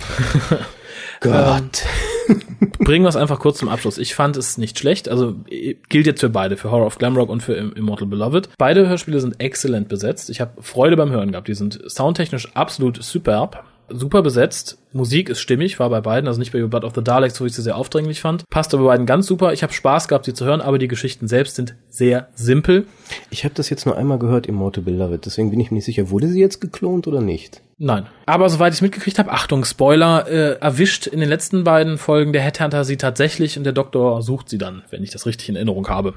Gott. 1.20 1.84
Bringen 2.78 3.04
wir 3.04 3.08
es 3.08 3.16
einfach 3.16 3.38
kurz 3.38 3.58
zum 3.58 3.68
Abschluss. 3.68 3.98
Ich 3.98 4.14
fand 4.14 4.36
es 4.36 4.58
nicht 4.58 4.78
schlecht. 4.78 5.08
Also 5.08 5.36
äh, 5.50 5.74
gilt 5.88 6.06
jetzt 6.06 6.20
für 6.20 6.28
beide, 6.28 6.56
für 6.56 6.70
Horror 6.70 6.86
of 6.86 6.98
Glamrock 6.98 7.28
und 7.30 7.42
für 7.42 7.54
Im- 7.54 7.72
Immortal 7.74 8.06
Beloved. 8.08 8.48
Beide 8.58 8.88
Hörspiele 8.88 9.20
sind 9.20 9.40
exzellent 9.40 9.88
besetzt. 9.88 10.28
Ich 10.30 10.40
habe 10.40 10.62
Freude 10.62 10.96
beim 10.96 11.10
Hören 11.10 11.30
gehabt. 11.32 11.48
Die 11.48 11.54
sind 11.54 11.80
soundtechnisch 11.86 12.54
absolut 12.54 13.02
superb. 13.02 13.64
Super 13.88 14.22
besetzt. 14.22 14.78
Musik 14.92 15.28
ist 15.28 15.40
stimmig, 15.40 15.78
war 15.78 15.90
bei 15.90 16.00
beiden, 16.00 16.28
also 16.28 16.38
nicht 16.38 16.52
bei 16.52 16.62
Blood 16.62 16.84
of 16.84 16.94
the 16.94 17.02
Daleks, 17.02 17.40
wo 17.40 17.44
ich 17.44 17.54
sie 17.54 17.62
sehr 17.62 17.76
aufdringlich 17.76 18.20
fand. 18.20 18.48
Passt 18.48 18.72
aber 18.74 18.84
bei 18.84 18.90
beiden 18.90 19.06
ganz 19.06 19.26
super. 19.26 19.52
Ich 19.52 19.62
habe 19.62 19.72
Spaß 19.72 20.08
gehabt, 20.08 20.24
sie 20.24 20.34
zu 20.34 20.44
hören, 20.44 20.60
aber 20.60 20.78
die 20.78 20.88
Geschichten 20.88 21.28
selbst 21.28 21.56
sind 21.56 21.74
sehr 21.88 22.28
simpel. 22.34 22.86
Ich 23.30 23.44
habe 23.44 23.54
das 23.54 23.70
jetzt 23.70 23.86
nur 23.86 23.96
einmal 23.96 24.18
gehört, 24.18 24.46
Immortal 24.46 24.84
Beloved, 24.84 25.26
deswegen 25.26 25.50
bin 25.50 25.60
ich 25.60 25.70
mir 25.70 25.76
nicht 25.76 25.84
sicher, 25.84 26.10
wurde 26.10 26.28
sie 26.28 26.40
jetzt 26.40 26.60
geklont 26.60 27.06
oder 27.06 27.20
nicht? 27.20 27.60
Nein. 27.78 28.06
Aber 28.26 28.48
soweit 28.48 28.72
ich 28.72 28.82
mitgekriegt 28.82 29.18
habe, 29.18 29.32
Achtung, 29.32 29.64
Spoiler, 29.64 30.28
äh, 30.28 30.58
erwischt 30.60 31.06
in 31.06 31.20
den 31.20 31.28
letzten 31.28 31.64
beiden 31.64 31.98
Folgen 31.98 32.32
der 32.32 32.42
Headhunter 32.42 32.84
sie 32.84 32.96
tatsächlich 32.96 33.58
und 33.58 33.64
der 33.64 33.72
Doktor 33.72 34.22
sucht 34.22 34.48
sie 34.48 34.58
dann, 34.58 34.82
wenn 34.90 35.02
ich 35.02 35.10
das 35.10 35.26
richtig 35.26 35.48
in 35.48 35.56
Erinnerung 35.56 35.88
habe. 35.88 36.14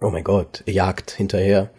Oh 0.00 0.10
mein 0.10 0.24
Gott, 0.24 0.62
er 0.66 0.72
jagt 0.72 1.10
hinterher. 1.10 1.70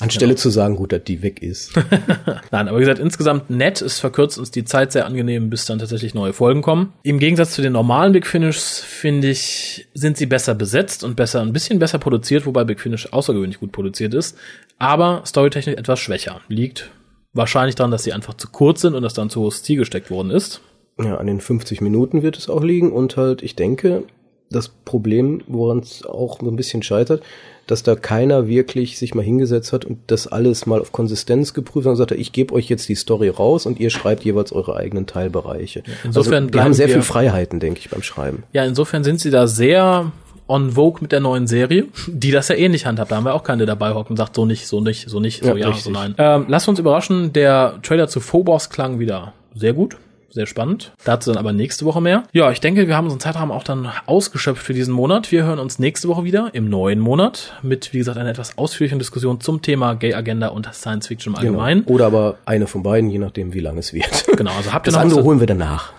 Anstelle 0.00 0.34
zu 0.34 0.50
sagen, 0.50 0.76
gut, 0.76 0.92
dass 0.92 1.04
die 1.04 1.22
weg 1.22 1.42
ist. 1.42 1.72
Nein, 2.50 2.68
aber 2.68 2.78
wie 2.78 2.82
gesagt, 2.82 2.98
insgesamt 2.98 3.50
nett. 3.50 3.82
Es 3.82 4.00
verkürzt 4.00 4.38
uns 4.38 4.50
die 4.50 4.64
Zeit 4.64 4.92
sehr 4.92 5.06
angenehm, 5.06 5.50
bis 5.50 5.66
dann 5.66 5.78
tatsächlich 5.78 6.14
neue 6.14 6.32
Folgen 6.32 6.62
kommen. 6.62 6.92
Im 7.02 7.18
Gegensatz 7.18 7.52
zu 7.52 7.62
den 7.62 7.72
normalen 7.72 8.12
Big 8.12 8.26
Finish, 8.26 8.58
finde 8.58 9.30
ich, 9.30 9.88
sind 9.94 10.16
sie 10.16 10.26
besser 10.26 10.54
besetzt 10.54 11.04
und 11.04 11.16
besser, 11.16 11.40
ein 11.42 11.52
bisschen 11.52 11.78
besser 11.78 11.98
produziert, 11.98 12.46
wobei 12.46 12.64
Big 12.64 12.80
Finish 12.80 13.12
außergewöhnlich 13.12 13.60
gut 13.60 13.72
produziert 13.72 14.14
ist. 14.14 14.36
Aber 14.78 15.22
storytechnisch 15.26 15.76
etwas 15.76 16.00
schwächer. 16.00 16.40
Liegt 16.48 16.90
wahrscheinlich 17.32 17.74
daran, 17.74 17.90
dass 17.90 18.02
sie 18.02 18.12
einfach 18.12 18.34
zu 18.34 18.48
kurz 18.48 18.80
sind 18.80 18.94
und 18.94 19.02
dass 19.02 19.14
dann 19.14 19.30
zu 19.30 19.40
hohes 19.40 19.62
Ziel 19.62 19.78
gesteckt 19.78 20.10
worden 20.10 20.30
ist. 20.30 20.60
Ja, 20.98 21.16
an 21.16 21.26
den 21.26 21.40
50 21.40 21.80
Minuten 21.80 22.22
wird 22.22 22.36
es 22.36 22.50
auch 22.50 22.62
liegen 22.62 22.92
und 22.92 23.16
halt, 23.16 23.42
ich 23.42 23.56
denke, 23.56 24.04
das 24.50 24.68
Problem, 24.68 25.42
woran 25.46 25.78
es 25.78 26.04
auch 26.04 26.40
so 26.40 26.48
ein 26.48 26.56
bisschen 26.56 26.82
scheitert, 26.82 27.22
dass 27.66 27.84
da 27.84 27.94
keiner 27.94 28.48
wirklich 28.48 28.98
sich 28.98 29.14
mal 29.14 29.22
hingesetzt 29.24 29.72
hat 29.72 29.84
und 29.84 29.98
das 30.08 30.26
alles 30.26 30.66
mal 30.66 30.80
auf 30.80 30.90
Konsistenz 30.90 31.54
geprüft 31.54 31.86
hat 31.86 31.90
und 31.90 31.94
gesagt 31.94 32.10
hat, 32.10 32.18
ich 32.18 32.32
gebe 32.32 32.52
euch 32.54 32.68
jetzt 32.68 32.88
die 32.88 32.96
Story 32.96 33.28
raus 33.28 33.64
und 33.64 33.78
ihr 33.78 33.90
schreibt 33.90 34.24
jeweils 34.24 34.50
eure 34.52 34.74
eigenen 34.76 35.06
Teilbereiche. 35.06 35.84
Insofern 36.02 36.44
also, 36.44 36.50
die 36.50 36.60
haben 36.60 36.74
sehr 36.74 36.86
bleiben 36.86 37.02
viel 37.02 37.08
wir- 37.08 37.12
Freiheiten, 37.14 37.60
denke 37.60 37.78
ich, 37.78 37.88
beim 37.90 38.02
Schreiben. 38.02 38.42
Ja, 38.52 38.64
insofern 38.64 39.04
sind 39.04 39.20
sie 39.20 39.30
da 39.30 39.46
sehr 39.46 40.10
on 40.48 40.72
vogue 40.72 41.00
mit 41.00 41.12
der 41.12 41.20
neuen 41.20 41.46
Serie, 41.46 41.86
die 42.08 42.32
das 42.32 42.48
ja 42.48 42.56
ähnlich 42.56 42.86
handhabt. 42.86 43.12
Da 43.12 43.16
haben 43.16 43.24
wir 43.24 43.34
auch 43.34 43.44
keine 43.44 43.66
dabei 43.66 43.94
hocken 43.94 44.14
und 44.14 44.16
sagt 44.16 44.34
so 44.34 44.44
nicht, 44.46 44.66
so 44.66 44.80
nicht, 44.80 45.08
so 45.08 45.20
nicht, 45.20 45.44
so 45.44 45.50
Ja, 45.50 45.68
ja, 45.68 45.72
so 45.74 45.90
nein. 45.90 46.16
Ähm, 46.18 46.46
lasst 46.48 46.68
uns 46.68 46.80
überraschen, 46.80 47.32
der 47.32 47.78
Trailer 47.84 48.08
zu 48.08 48.18
Phobos 48.18 48.68
klang 48.68 48.98
wieder 48.98 49.32
sehr 49.54 49.74
gut. 49.74 49.96
Sehr 50.32 50.46
spannend. 50.46 50.92
Dazu 51.04 51.30
dann 51.30 51.38
aber 51.38 51.52
nächste 51.52 51.84
Woche 51.84 52.00
mehr. 52.00 52.22
Ja, 52.32 52.50
ich 52.52 52.60
denke, 52.60 52.86
wir 52.86 52.96
haben 52.96 53.04
unseren 53.04 53.18
Zeitrahmen 53.20 53.50
auch 53.54 53.64
dann 53.64 53.90
ausgeschöpft 54.06 54.62
für 54.62 54.72
diesen 54.74 54.94
Monat. 54.94 55.32
Wir 55.32 55.42
hören 55.44 55.58
uns 55.58 55.78
nächste 55.80 56.06
Woche 56.08 56.22
wieder 56.24 56.50
im 56.52 56.68
neuen 56.68 57.00
Monat 57.00 57.54
mit, 57.62 57.92
wie 57.92 57.98
gesagt, 57.98 58.16
einer 58.16 58.30
etwas 58.30 58.56
ausführlichen 58.56 58.98
Diskussion 59.00 59.40
zum 59.40 59.60
Thema 59.60 59.94
Gay 59.94 60.14
Agenda 60.14 60.48
und 60.48 60.72
Science 60.72 61.08
Fiction 61.08 61.32
im 61.34 61.38
Allgemeinen. 61.38 61.82
Oder 61.84 62.06
aber 62.06 62.38
eine 62.46 62.66
von 62.68 62.82
beiden, 62.84 63.10
je 63.10 63.18
nachdem, 63.18 63.52
wie 63.54 63.60
lang 63.60 63.76
es 63.78 63.92
wird. 63.92 64.24
Genau, 64.36 64.52
also 64.56 64.72
habt 64.72 64.86
ihr 64.86 64.92
Das 64.92 64.94
noch 64.94 65.00
was 65.00 65.04
andere 65.04 65.20
zu- 65.20 65.26
holen 65.26 65.40
wir 65.40 65.46
danach. 65.48 65.92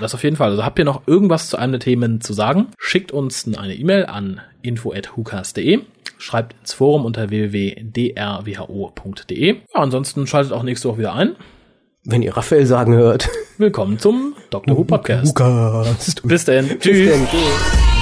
Das 0.00 0.14
auf 0.14 0.24
jeden 0.24 0.36
Fall. 0.36 0.50
Also 0.50 0.64
habt 0.64 0.78
ihr 0.78 0.84
noch 0.86 1.02
irgendwas 1.06 1.50
zu 1.50 1.58
einem 1.58 1.72
der 1.72 1.80
Themen 1.80 2.20
zu 2.22 2.32
sagen? 2.32 2.68
Schickt 2.78 3.12
uns 3.12 3.46
eine 3.56 3.74
E-Mail 3.74 4.06
an 4.06 4.40
info@hukas.de. 4.62 5.80
Schreibt 6.18 6.56
ins 6.60 6.72
Forum 6.72 7.04
unter 7.04 7.28
www.drwho.de. 8.24 9.54
Ja, 9.54 9.56
ansonsten 9.74 10.26
schaltet 10.26 10.52
auch 10.52 10.62
nächste 10.62 10.88
Woche 10.88 10.98
wieder 10.98 11.14
ein. 11.14 11.36
Wenn 12.06 12.20
ihr 12.20 12.36
Raphael 12.36 12.66
sagen 12.66 12.94
hört. 12.94 13.30
Willkommen 13.56 13.98
zum 13.98 14.34
Dr. 14.50 14.76
Who 14.76 14.84
Podcast. 14.84 15.26
Lukas. 15.38 16.14
Bis 16.22 16.44
dann. 16.44 16.68
Bis 16.68 16.78
Tschüss. 16.80 17.10
dann. 17.10 17.26
Tschüss. 17.28 17.93